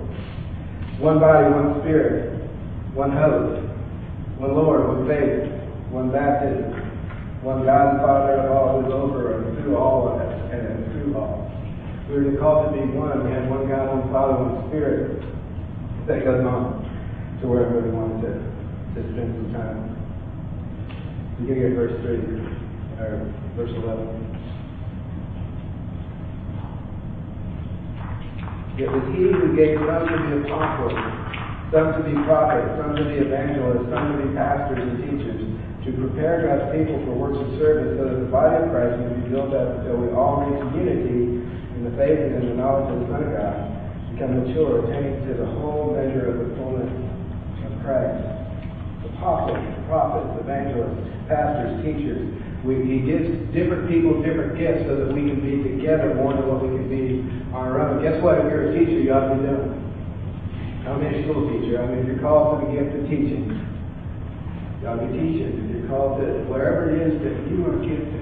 One 1.05 1.19
body, 1.19 1.53
one 1.53 1.81
spirit, 1.81 2.49
one 2.95 3.11
hope, 3.11 3.61
one 4.39 4.55
Lord, 4.55 4.87
one 4.87 5.05
faith, 5.07 5.53
one 5.91 6.11
baptism, 6.11 6.73
one 7.43 7.63
God 7.65 7.93
and 7.93 8.01
Father 8.01 8.33
of 8.41 8.51
all 8.51 8.81
who 8.81 8.87
is 8.87 8.93
over 8.93 9.37
and 9.37 9.57
through 9.61 9.77
all 9.77 10.07
of 10.09 10.21
us 10.21 10.33
and 10.51 10.91
through 10.93 11.15
all 11.17 11.42
we 12.09 12.19
were 12.19 12.37
called 12.37 12.73
to 12.73 12.81
be 12.81 12.83
one. 12.91 13.23
We 13.25 13.31
had 13.31 13.49
one 13.49 13.67
God, 13.67 13.87
one 13.87 14.11
Father, 14.11 14.33
one 14.43 14.67
Spirit. 14.69 15.23
That 16.07 16.25
goes 16.25 16.43
on 16.45 16.83
to 17.39 17.47
where 17.47 17.65
I 17.65 17.71
really 17.71 17.91
wanted 17.91 18.27
to, 18.27 18.31
to 18.95 18.99
spend 19.15 19.31
some 19.39 19.53
time. 19.55 19.95
Beginning 21.39 21.71
at 21.71 21.75
verse 21.79 21.95
3, 22.03 22.19
or 22.99 23.33
verse 23.55 23.71
11. 23.71 24.23
It 28.73 28.89
was 28.89 29.05
he 29.13 29.29
who 29.29 29.55
gave 29.55 29.77
some 29.79 30.03
to 30.09 30.17
be 30.17 30.49
apostles, 30.49 30.97
some 31.71 31.93
to 31.93 32.01
be 32.03 32.17
prophets, 32.25 32.73
some 32.81 32.97
to 32.97 33.03
be 33.05 33.21
evangelists, 33.21 33.85
some 33.87 34.17
to 34.17 34.27
be 34.27 34.33
pastors 34.35 34.81
and 34.81 34.97
teachers, 34.97 35.42
to 35.83 35.91
prepare 35.91 36.47
God's 36.47 36.71
people 36.71 36.95
for 37.03 37.11
works 37.11 37.39
of 37.43 37.59
service 37.59 37.99
so 37.99 38.07
that 38.07 38.19
the 38.23 38.31
body 38.31 38.55
of 38.55 38.71
Christ 38.71 39.03
may 39.03 39.19
be 39.19 39.35
built 39.35 39.51
up 39.51 39.83
until 39.83 39.99
we 39.99 40.15
all 40.15 40.47
reach 40.47 40.63
unity 40.79 41.43
in 41.43 41.81
the 41.83 41.91
faith 41.99 42.23
and 42.23 42.39
in 42.39 42.55
the 42.55 42.55
knowledge 42.55 42.87
of 42.87 43.03
the 43.03 43.07
Son 43.11 43.19
of 43.19 43.31
God, 43.35 43.55
become 44.15 44.31
mature, 44.47 44.87
attaining 44.87 45.27
to 45.27 45.33
the 45.35 45.49
whole 45.59 45.91
measure 45.91 46.31
of 46.31 46.35
the 46.39 46.49
fullness 46.55 46.87
of 46.87 47.71
Christ. 47.83 48.15
Apostles, 49.11 49.59
prophets, 49.91 50.31
evangelists, 50.39 51.03
pastors, 51.27 51.75
teachers. 51.83 52.31
We, 52.63 52.79
he 52.87 53.03
gives 53.03 53.27
different 53.51 53.91
people 53.91 54.23
different 54.23 54.55
gifts 54.55 54.87
so 54.87 54.95
that 55.03 55.11
we 55.11 55.27
can 55.27 55.43
be 55.43 55.67
together 55.75 56.15
more 56.15 56.31
than 56.31 56.47
what 56.47 56.63
we 56.63 56.71
can 56.79 56.87
be 56.87 57.27
on 57.51 57.67
our 57.67 57.83
own. 57.83 57.99
Guess 57.99 58.23
what? 58.23 58.39
If 58.39 58.47
you're 58.47 58.71
a 58.71 58.79
teacher, 58.79 59.03
you 59.03 59.11
ought 59.11 59.27
to 59.27 59.35
be 59.35 59.43
doing. 59.43 59.83
I'm 60.87 61.03
a 61.03 61.11
school 61.27 61.43
teacher. 61.51 61.83
I 61.83 61.91
mean, 61.91 61.99
if 61.99 62.07
you're 62.07 62.23
called 62.23 62.63
to 62.63 62.71
the 62.71 62.71
gift 62.71 62.95
of 62.95 63.03
teaching, 63.11 63.72
you 64.83 64.89
ought 64.89 64.99
to 64.99 65.07
be 65.07 65.15
teaching. 65.15 65.63
If 65.63 65.79
you're 65.79 65.87
called 65.87 66.19
to 66.19 66.43
wherever 66.51 66.91
it 66.91 66.99
is 67.07 67.15
that 67.23 67.31
you 67.47 67.63
are 67.63 67.79
gifted. 67.79 68.19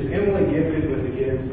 Is 0.00 0.08
Emily 0.08 0.48
gifted 0.48 0.88
with 0.88 1.04
the 1.04 1.12
gift? 1.12 1.44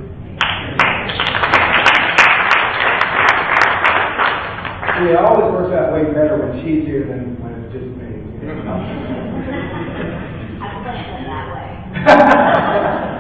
And 4.96 5.04
it 5.04 5.20
always 5.20 5.52
works 5.52 5.76
out 5.76 5.92
way 5.92 6.08
better 6.16 6.40
when 6.40 6.64
she's 6.64 6.88
here 6.88 7.04
than 7.12 7.36
when 7.44 7.52
it's 7.60 7.76
just 7.76 7.92
me. 7.92 8.24
It 8.40 8.48
that 8.64 11.52
way. 11.52 11.76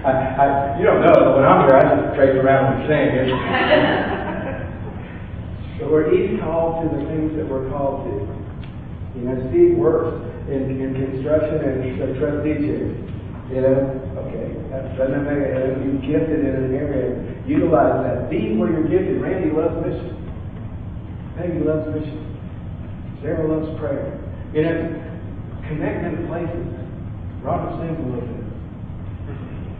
I, 0.00 0.10
I, 0.10 0.80
you 0.80 0.84
don't 0.84 1.02
know, 1.06 1.14
but 1.14 1.36
when 1.38 1.44
I'm 1.46 1.68
here, 1.70 1.78
I 1.78 1.86
just 1.86 2.18
trace 2.18 2.34
around 2.34 2.74
and 2.74 2.82
sing. 2.90 3.30
but 5.78 5.86
we're 5.86 6.10
each 6.18 6.34
called 6.42 6.82
to 6.82 6.90
the 6.98 7.06
things 7.06 7.30
that 7.36 7.46
we're 7.46 7.70
called 7.70 8.10
to. 8.10 8.39
You 9.14 9.22
know, 9.26 9.34
Steve 9.50 9.76
works 9.76 10.14
in, 10.48 10.70
in 10.78 10.94
construction 10.94 11.58
and 11.62 12.02
a 12.02 12.18
trustee 12.18 12.62
chair. 12.62 12.94
You 13.50 13.60
know, 13.66 13.78
okay, 14.22 14.54
that 14.70 14.94
doesn't 14.96 15.24
make 15.26 15.42
it. 15.42 16.02
Gifted 16.06 16.40
in 16.46 16.54
an 16.54 16.74
area. 16.74 17.18
Utilize 17.46 18.04
that. 18.06 18.30
Be 18.30 18.56
where 18.56 18.70
you're 18.70 18.86
gifted. 18.86 19.20
Randy 19.20 19.50
loves 19.50 19.74
mission. 19.82 20.14
Peggy 21.36 21.58
loves 21.64 21.90
mission. 21.90 22.30
Sarah 23.22 23.46
loves 23.46 23.78
prayer. 23.78 24.18
You 24.54 24.62
know, 24.62 24.76
connect 25.66 26.04
in 26.06 26.26
places. 26.26 26.66
Robert 27.42 27.74
sings 27.82 27.98
bit. 27.98 28.28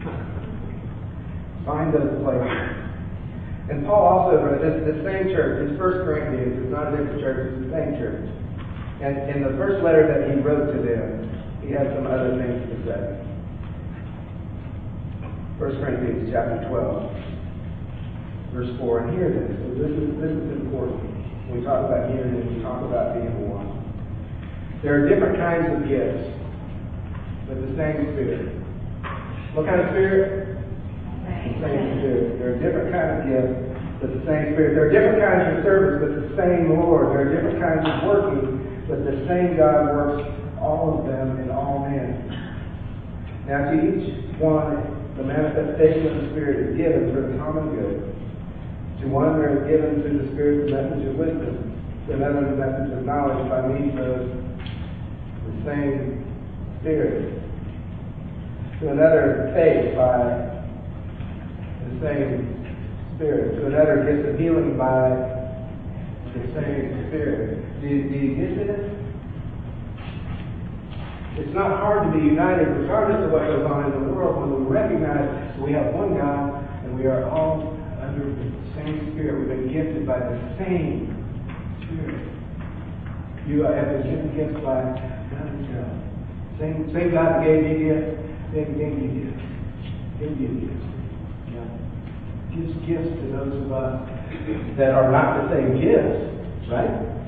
Find 1.65 1.93
those 1.93 2.23
places. 2.23 2.81
And 3.69 3.85
Paul 3.85 4.03
also 4.03 4.35
wrote 4.35 4.59
this, 4.59 4.83
the 4.83 4.99
same 5.05 5.31
church, 5.31 5.63
it's 5.63 5.79
First 5.79 6.03
Corinthians, 6.03 6.59
it's 6.59 6.71
not 6.73 6.91
a 6.91 6.97
different 6.97 7.21
church, 7.21 7.55
it's 7.55 7.63
the 7.63 7.71
same 7.71 7.95
church. 7.95 8.27
And 9.01 9.33
in 9.33 9.41
the 9.41 9.57
first 9.57 9.83
letter 9.83 10.05
that 10.05 10.29
he 10.29 10.37
wrote 10.45 10.69
to 10.69 10.77
them, 10.77 11.25
he 11.65 11.73
had 11.73 11.89
some 11.97 12.05
other 12.05 12.37
things 12.37 12.69
to 12.69 12.75
say. 12.85 13.17
1 15.57 15.77
Corinthians 15.81 16.29
chapter 16.29 16.61
12, 16.69 18.53
verse 18.53 18.69
4. 18.77 18.99
And 19.01 19.09
hear 19.17 19.29
this. 19.33 19.57
This 19.77 19.93
is 19.93 20.21
this 20.21 20.33
is 20.37 20.53
important. 20.61 21.01
When 21.49 21.59
we 21.59 21.65
talk 21.65 21.85
about 21.89 22.13
unity, 22.13 22.45
we 22.45 22.61
talk 22.61 22.85
about 22.85 23.17
being 23.17 23.49
one. 23.49 23.73
There 24.85 24.93
are 24.97 25.09
different 25.09 25.37
kinds 25.37 25.65
of 25.65 25.89
gifts, 25.89 26.29
but 27.49 27.57
the 27.57 27.73
same 27.73 28.05
Spirit. 28.13 28.53
What 29.57 29.65
kind 29.65 29.81
of 29.81 29.89
Spirit? 29.97 30.61
The 31.25 31.57
same 31.57 31.85
Spirit. 32.01 32.37
There 32.37 32.53
are 32.53 32.61
different 32.61 32.89
kinds 32.93 33.13
of 33.17 33.25
gifts, 33.33 33.53
but 33.97 34.13
the 34.13 34.21
same 34.29 34.53
Spirit. 34.53 34.77
There 34.77 34.85
are 34.89 34.93
different 34.93 35.21
kinds 35.25 35.57
of 35.57 35.65
service, 35.65 35.97
but 36.05 36.11
the 36.21 36.29
same 36.37 36.69
Lord. 36.77 37.17
There 37.17 37.21
are 37.25 37.33
different 37.33 37.57
kinds 37.61 37.81
of 37.85 37.93
working, 38.05 38.60
but 38.91 39.05
the 39.05 39.23
same 39.25 39.55
God 39.55 39.95
works 39.95 40.27
all 40.59 40.99
of 40.99 41.05
them 41.07 41.39
in 41.39 41.49
all 41.49 41.87
men. 41.87 42.27
Now, 43.47 43.71
to 43.71 43.79
each 43.79 44.35
one, 44.35 45.15
the 45.15 45.23
manifestation 45.23 46.07
of 46.07 46.15
the 46.21 46.29
Spirit 46.31 46.71
is 46.71 46.75
given 46.75 47.15
for 47.15 47.21
the 47.21 47.37
common 47.39 47.73
good. 47.73 48.11
To 48.99 49.07
one 49.07 49.39
there 49.39 49.63
is 49.63 49.71
given 49.71 50.01
through 50.03 50.19
the 50.19 50.31
Spirit 50.33 50.67
the 50.67 50.75
message 50.75 51.07
of 51.07 51.15
wisdom, 51.15 51.71
to 52.07 52.13
another 52.19 52.51
the 52.51 52.57
message 52.59 52.91
of 52.91 53.05
knowledge 53.05 53.47
by 53.47 53.63
means 53.71 53.95
of 53.95 54.27
the 55.47 55.55
same 55.63 56.27
Spirit, 56.81 57.41
to 58.81 58.89
another 58.91 59.51
faith 59.55 59.95
by 59.95 60.51
the 61.87 61.95
same 62.03 62.75
Spirit, 63.15 63.55
to 63.55 63.67
another 63.67 64.03
gift 64.03 64.27
of 64.27 64.37
healing 64.37 64.75
by 64.77 65.15
the 66.35 66.43
same 66.51 67.07
Spirit. 67.07 67.70
Do 67.81 67.87
you? 67.87 69.01
It's 71.41 71.55
not 71.55 71.79
hard 71.81 72.05
to 72.05 72.19
be 72.19 72.23
united 72.23 72.67
regardless 72.77 73.25
of 73.25 73.31
what 73.31 73.41
goes 73.49 73.65
on 73.65 73.89
in 73.89 74.05
the 74.05 74.13
world 74.13 74.37
when 74.37 74.61
we 74.61 74.69
recognize 74.69 75.57
we 75.57 75.73
have 75.73 75.89
one 75.95 76.13
God 76.13 76.61
and 76.85 76.93
we 76.93 77.07
are 77.09 77.25
all 77.25 77.73
under 77.97 78.21
the 78.21 78.47
same 78.77 79.17
Spirit. 79.17 79.39
We've 79.39 79.49
been 79.49 79.73
gifted 79.73 80.05
by 80.05 80.19
the 80.19 80.37
same 80.61 81.09
Spirit. 81.81 82.21
You 83.49 83.65
have 83.65 83.97
been 83.97 84.03
given 84.05 84.29
gifts 84.37 84.61
by 84.61 84.85
God 85.33 85.47
Himself. 85.49 85.97
Same, 86.61 86.85
same 86.93 87.09
God 87.17 87.41
that 87.41 87.45
gave 87.47 87.65
me 87.65 87.73
gifts, 87.81 88.13
same 88.53 88.77
gave 88.77 88.93
you 89.01 89.09
gifts. 89.25 89.41
Gave 90.21 90.37
you 90.37 90.51
gifts. 90.69 90.85
Yeah. 91.49 91.65
gives 92.53 92.77
gifts 92.85 93.09
to 93.09 93.25
those 93.33 93.57
of 93.57 93.71
us 93.73 94.05
that 94.77 94.93
are 94.93 95.09
not 95.09 95.49
the 95.49 95.57
same 95.57 95.81
gifts, 95.81 96.69
right? 96.69 97.20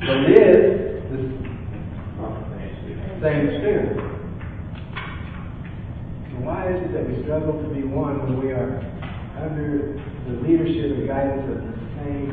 But 0.00 0.16
it 0.16 0.32
is 0.32 1.02
the 1.12 1.18
same 3.20 3.60
Spirit. 3.60 3.98
And 6.24 6.46
why 6.46 6.72
is 6.72 6.80
it 6.80 6.92
that 6.94 7.06
we 7.06 7.22
struggle 7.22 7.60
to 7.62 7.68
be 7.68 7.82
one 7.82 8.22
when 8.22 8.40
we 8.40 8.50
are 8.50 8.80
under 9.36 10.00
the 10.26 10.32
leadership 10.40 10.96
and 10.96 11.06
guidance 11.06 11.44
of 11.52 11.60
the 11.60 11.74
same 12.00 12.32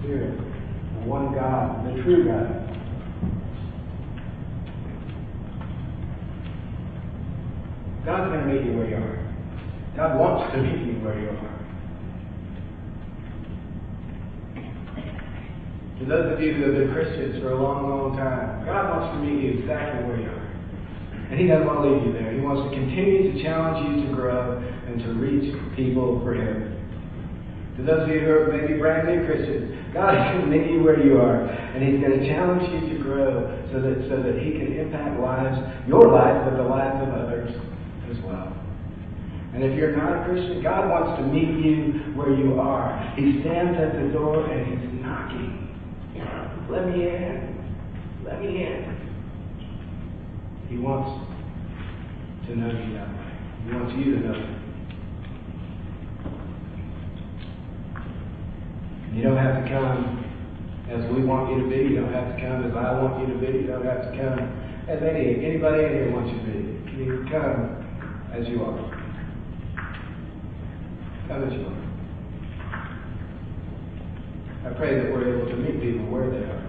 Spirit, 0.00 0.38
the 0.38 1.06
one 1.06 1.34
God, 1.34 1.84
the 1.86 2.02
true 2.02 2.24
God? 2.24 2.64
God's 8.06 8.32
going 8.32 8.40
to 8.40 8.52
meet 8.54 8.64
you 8.64 8.78
where 8.78 8.88
you 8.88 8.96
are. 8.96 9.34
God 9.96 10.18
wants 10.18 10.54
to 10.54 10.62
meet 10.62 10.86
you 10.86 11.04
where 11.04 11.20
you 11.20 11.28
are. 11.28 11.53
To 16.00 16.04
those 16.06 16.34
of 16.34 16.42
you 16.42 16.54
who 16.54 16.62
have 16.66 16.74
been 16.74 16.90
Christians 16.90 17.38
for 17.38 17.54
a 17.54 17.62
long, 17.62 17.86
long 17.86 18.18
time, 18.18 18.66
God 18.66 18.90
wants 18.90 19.14
to 19.14 19.18
meet 19.22 19.46
you 19.46 19.62
exactly 19.62 20.02
where 20.10 20.18
you 20.18 20.26
are. 20.26 20.50
And 21.30 21.38
He 21.38 21.46
doesn't 21.46 21.66
want 21.66 21.86
to 21.86 21.94
leave 21.94 22.10
you 22.10 22.12
there. 22.12 22.34
He 22.34 22.42
wants 22.42 22.66
to 22.66 22.70
continue 22.74 23.30
to 23.30 23.42
challenge 23.42 23.78
you 23.86 24.06
to 24.06 24.10
grow 24.10 24.58
and 24.58 24.98
to 25.06 25.14
reach 25.14 25.54
people 25.78 26.18
for 26.26 26.34
Him. 26.34 26.74
To 27.78 27.82
those 27.86 28.06
of 28.06 28.08
you 28.10 28.26
who 28.26 28.30
are 28.30 28.50
maybe 28.50 28.74
brand 28.74 29.06
new 29.06 29.22
Christians, 29.22 29.70
God 29.94 30.18
is 30.18 30.22
going 30.34 30.46
to 30.46 30.50
meet 30.50 30.66
you 30.66 30.82
where 30.82 30.98
you 30.98 31.22
are, 31.22 31.46
and 31.46 31.78
He's 31.78 32.02
going 32.02 32.18
to 32.18 32.26
challenge 32.26 32.66
you 32.74 32.90
to 32.90 32.96
grow 32.98 33.46
so 33.70 33.78
that 33.78 33.94
so 34.10 34.18
that 34.18 34.34
He 34.42 34.58
can 34.58 34.74
impact 34.74 35.22
lives, 35.22 35.58
your 35.86 36.10
life, 36.10 36.42
but 36.42 36.58
the 36.58 36.66
lives 36.66 37.06
of 37.06 37.14
others 37.14 37.54
as 38.10 38.18
well. 38.26 38.50
And 39.54 39.62
if 39.62 39.78
you're 39.78 39.94
not 39.94 40.10
a 40.10 40.24
Christian, 40.26 40.58
God 40.58 40.90
wants 40.90 41.22
to 41.22 41.26
meet 41.30 41.54
you 41.62 42.14
where 42.18 42.34
you 42.34 42.58
are. 42.58 42.90
He 43.14 43.38
stands 43.46 43.78
at 43.78 43.94
the 43.94 44.10
door 44.10 44.50
and 44.50 44.66
He's 44.66 44.82
knocking. 44.98 45.63
Let 46.16 46.86
me 46.86 47.08
in. 47.08 48.24
Let 48.24 48.40
me 48.40 48.46
in. 48.46 48.94
He 50.68 50.78
wants 50.78 51.10
to 52.46 52.56
know 52.56 52.68
you 52.68 52.94
that 52.94 53.08
way. 53.08 53.32
He 53.64 53.72
wants 53.72 53.92
you 53.96 54.14
to 54.14 54.20
know 54.20 54.34
Him. 54.34 54.54
You 59.14 59.22
don't 59.22 59.36
have 59.36 59.62
to 59.62 59.70
come 59.70 60.24
as 60.90 61.10
we 61.12 61.24
want 61.24 61.50
you 61.50 61.62
to 61.62 61.68
be. 61.68 61.76
You 61.76 62.00
don't 62.00 62.12
have 62.12 62.34
to 62.34 62.42
come 62.42 62.64
as 62.64 62.76
I 62.76 63.00
want 63.00 63.20
you 63.20 63.34
to 63.34 63.40
be. 63.40 63.58
You 63.58 63.66
don't 63.66 63.84
have 63.84 64.10
to 64.10 64.18
come 64.18 64.38
as 64.88 65.02
any 65.02 65.44
anybody 65.44 65.84
in 65.84 65.90
here 65.90 66.12
wants 66.12 66.30
you 66.32 66.38
to 66.38 66.44
be. 66.46 67.02
You 67.04 67.26
come 67.30 67.84
as 68.32 68.48
you 68.48 68.62
are. 68.64 68.78
Come 71.28 71.44
as 71.44 71.52
you 71.52 71.66
are. 71.66 71.83
I 74.64 74.72
pray 74.76 74.96
that 74.96 75.12
we're 75.12 75.36
able 75.36 75.46
to 75.50 75.56
meet 75.56 75.80
people 75.80 76.06
where 76.06 76.30
they 76.30 76.38
are 76.38 76.64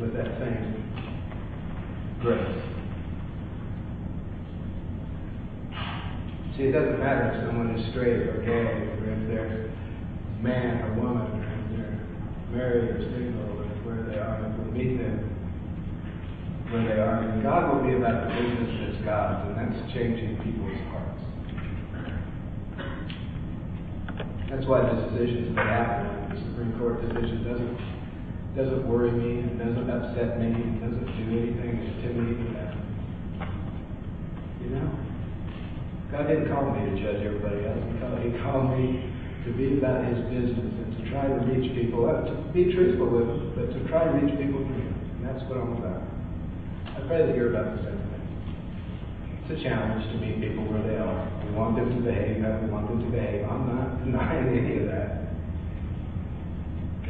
with 0.00 0.12
that 0.14 0.38
same 0.40 0.74
grace. 2.20 2.58
See, 6.56 6.64
it 6.64 6.72
doesn't 6.72 6.98
matter 6.98 7.30
if 7.30 7.46
someone 7.46 7.70
is 7.78 7.90
straight 7.90 8.26
or 8.26 8.42
gay, 8.42 8.90
or 8.98 9.06
if 9.06 9.22
they're 9.30 9.70
man 10.42 10.82
or 10.82 10.94
woman, 10.98 11.30
or 11.30 11.46
if 11.46 11.70
they're 11.78 12.02
married 12.50 12.90
or 12.90 12.98
single, 13.14 13.62
or 13.62 13.70
where 13.86 14.02
they 14.10 14.18
are. 14.18 14.42
If 14.42 14.58
we 14.58 14.70
meet 14.74 14.98
them 14.98 15.30
where 16.70 16.82
they 16.82 16.98
are, 17.00 17.22
and 17.22 17.40
God 17.44 17.70
will 17.72 17.86
be 17.86 17.94
about 17.94 18.26
the 18.26 18.34
business 18.34 18.70
that's 18.82 18.98
God's, 19.04 19.46
and 19.46 19.54
that's 19.62 19.78
changing 19.94 20.42
people's 20.42 20.82
hearts. 20.90 21.22
That's 24.50 24.66
why 24.66 24.82
this 24.90 24.98
decision 25.12 25.54
that 25.54 25.66
happened, 25.66 26.17
the 26.17 26.17
Supreme 26.46 26.78
Court 26.78 27.02
decision, 27.02 27.44
doesn't 27.44 27.98
doesn't 28.58 28.90
worry 28.90 29.12
me, 29.14 29.46
doesn't 29.54 29.86
upset 29.86 30.40
me, 30.42 30.50
doesn't 30.82 31.06
do 31.06 31.24
anything 31.30 31.78
to 32.02 32.08
me. 32.10 32.42
You 34.66 34.70
know, 34.74 34.90
God 36.10 36.26
didn't 36.26 36.50
call 36.50 36.74
me 36.74 36.90
to 36.90 36.94
judge 36.98 37.22
everybody 37.22 37.62
else. 37.62 37.78
He 37.86 38.34
called, 38.42 38.74
me 38.74 39.14
to 39.46 39.54
be 39.54 39.78
about 39.78 40.02
His 40.10 40.18
business 40.26 40.74
and 40.74 40.90
to 40.98 41.00
try 41.06 41.30
to 41.30 41.38
reach 41.46 41.70
people, 41.70 42.10
uh, 42.10 42.26
to 42.26 42.34
be 42.50 42.74
truthful 42.74 43.06
with 43.06 43.30
them, 43.30 43.54
but 43.54 43.70
to 43.70 43.78
try 43.86 44.10
to 44.10 44.12
reach 44.18 44.34
people 44.34 44.66
for 44.66 44.74
Him. 44.74 44.90
And 44.90 45.22
that's 45.22 45.44
what 45.46 45.62
I'm 45.62 45.78
about. 45.78 46.02
I 46.98 47.06
pray 47.06 47.30
that 47.30 47.38
you're 47.38 47.54
about 47.54 47.78
the 47.78 47.86
same 47.86 48.02
thing. 48.10 48.24
It's 49.46 49.54
a 49.54 49.62
challenge 49.62 50.02
to 50.10 50.16
meet 50.18 50.42
people 50.42 50.66
where 50.66 50.82
they 50.82 50.98
are. 50.98 51.30
We 51.46 51.54
want 51.54 51.78
them 51.78 51.94
to 51.94 52.00
behave 52.02 52.42
how 52.42 52.58
we 52.58 52.66
want 52.66 52.90
them 52.90 53.06
to 53.06 53.10
behave. 53.14 53.46
I'm 53.46 53.70
not 53.70 54.02
denying 54.04 54.50
any 54.50 54.82
of 54.82 54.90
that. 54.90 55.27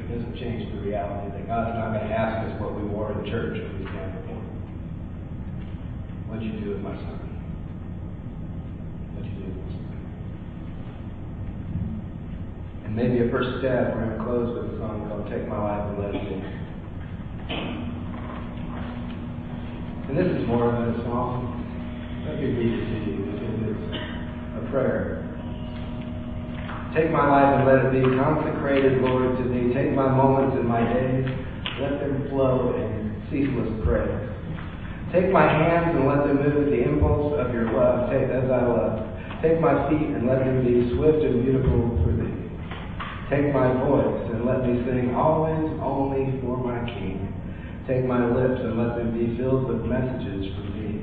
Doesn't 0.09 0.37
change 0.41 0.73
the 0.73 0.81
reality 0.81 1.37
that 1.37 1.47
God's 1.47 1.77
not 1.77 1.93
going 1.93 2.09
to 2.09 2.15
ask 2.15 2.49
us 2.49 2.61
what 2.61 2.75
we 2.75 2.81
wore 2.89 3.13
in 3.13 3.29
church 3.29 3.61
when 3.61 3.79
we 3.79 3.85
stand 3.93 4.17
before 4.17 4.41
Him. 4.41 4.49
What'd 6.29 6.45
you 6.49 6.61
do 6.65 6.71
with 6.71 6.81
my 6.81 6.97
son? 6.97 7.21
What'd 9.13 9.29
you 9.29 9.37
do 9.37 9.53
with 9.53 9.61
my 9.61 9.69
son? 9.69 9.85
And 12.87 12.97
maybe 12.97 13.21
a 13.21 13.31
first 13.31 13.61
step, 13.61 13.93
we're 13.93 14.09
going 14.09 14.17
to 14.17 14.25
close 14.25 14.49
with 14.57 14.73
a 14.73 14.79
song 14.81 15.05
called 15.13 15.29
Take 15.29 15.47
My 15.47 15.61
Life 15.61 15.93
and 15.93 16.01
Let 16.01 16.17
It 16.17 16.25
Be. 16.25 16.41
And 20.09 20.17
this 20.17 20.41
is 20.41 20.49
more 20.49 20.73
than 20.73 20.97
a 20.97 21.05
song. 21.05 21.53
Let 22.27 22.41
me 22.41 22.49
read 22.49 22.81
it 22.81 22.85
to 22.89 22.97
you 23.13 23.29
it's 24.57 24.65
a 24.65 24.71
prayer. 24.71 25.28
Take 26.99 27.15
my 27.15 27.31
life 27.31 27.63
and 27.63 27.63
let 27.63 27.79
it 27.87 27.91
be 27.95 28.03
consecrated, 28.19 28.99
Lord, 29.07 29.39
to 29.39 29.45
thee. 29.47 29.71
Take 29.71 29.95
my 29.95 30.11
moments 30.11 30.59
and 30.59 30.67
my 30.67 30.83
days, 30.83 31.31
let 31.79 32.03
them 32.03 32.27
flow 32.27 32.75
in 32.75 33.23
ceaseless 33.31 33.71
praise. 33.87 34.19
Take 35.15 35.31
my 35.31 35.47
hands 35.47 35.95
and 35.95 36.11
let 36.11 36.27
them 36.27 36.43
move 36.43 36.67
the 36.67 36.83
impulse 36.83 37.39
of 37.39 37.55
your 37.55 37.71
love, 37.71 38.11
take 38.11 38.27
as 38.27 38.51
I 38.51 38.67
love. 38.67 38.99
Take 39.47 39.63
my 39.63 39.79
feet 39.87 40.11
and 40.11 40.27
let 40.27 40.43
them 40.43 40.67
be 40.67 40.91
swift 40.99 41.23
and 41.23 41.47
beautiful 41.47 42.03
for 42.03 42.11
thee. 42.19 42.35
Take 43.31 43.55
my 43.55 43.71
voice 43.87 44.35
and 44.35 44.43
let 44.43 44.67
me 44.67 44.83
sing 44.83 45.15
always 45.15 45.71
only 45.79 46.35
for 46.43 46.59
my 46.59 46.83
King. 46.99 47.31
Take 47.87 48.11
my 48.11 48.27
lips 48.27 48.59
and 48.59 48.75
let 48.75 48.99
them 48.99 49.15
be 49.15 49.39
filled 49.39 49.71
with 49.71 49.87
messages 49.87 50.51
from 50.51 50.67
thee. 50.75 50.98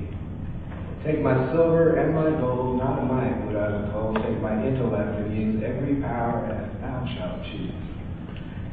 Take 1.05 1.21
my 1.21 1.37
silver 1.53 2.01
and 2.01 2.15
my 2.15 2.33
gold, 2.41 2.79
not 2.79 2.97
a 2.97 3.05
mite 3.05 3.45
would 3.45 3.55
I 3.55 3.77
withhold. 3.77 4.17
Take 4.25 4.41
my 4.41 4.57
intellect 4.65 5.21
and 5.21 5.37
use 5.37 5.61
every 5.61 6.01
power 6.01 6.49
as 6.49 6.81
thou 6.81 7.05
shalt 7.13 7.45
choose. 7.45 7.77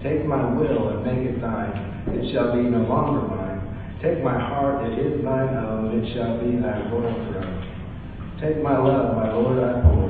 Take 0.03 0.25
my 0.25 0.40
will 0.57 0.97
and 0.97 1.05
make 1.05 1.29
it 1.29 1.42
thine, 1.42 1.77
it 2.09 2.33
shall 2.33 2.57
be 2.57 2.64
no 2.73 2.88
longer 2.88 3.29
mine. 3.29 3.61
Take 4.01 4.25
my 4.25 4.33
heart, 4.33 4.81
it 4.81 4.99
is 4.99 5.23
thine 5.23 5.61
own, 5.61 5.92
it 5.92 6.09
shall 6.16 6.40
be 6.40 6.57
thy 6.57 6.81
royal 6.88 7.12
throne. 7.29 7.68
Take 8.40 8.64
my 8.64 8.81
love, 8.81 9.14
my 9.14 9.31
Lord, 9.31 9.61
I 9.61 9.83
pour, 9.85 10.09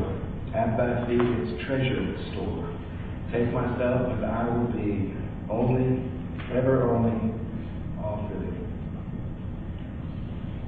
at 0.54 0.78
thy 0.78 1.04
feet 1.10 1.18
its 1.18 1.66
treasure 1.66 2.06
store. 2.30 2.70
Take 3.34 3.52
myself, 3.52 4.14
and 4.14 4.24
I 4.24 4.46
will 4.46 4.70
be 4.70 5.12
only, 5.50 6.06
ever 6.54 6.86
only, 6.86 7.34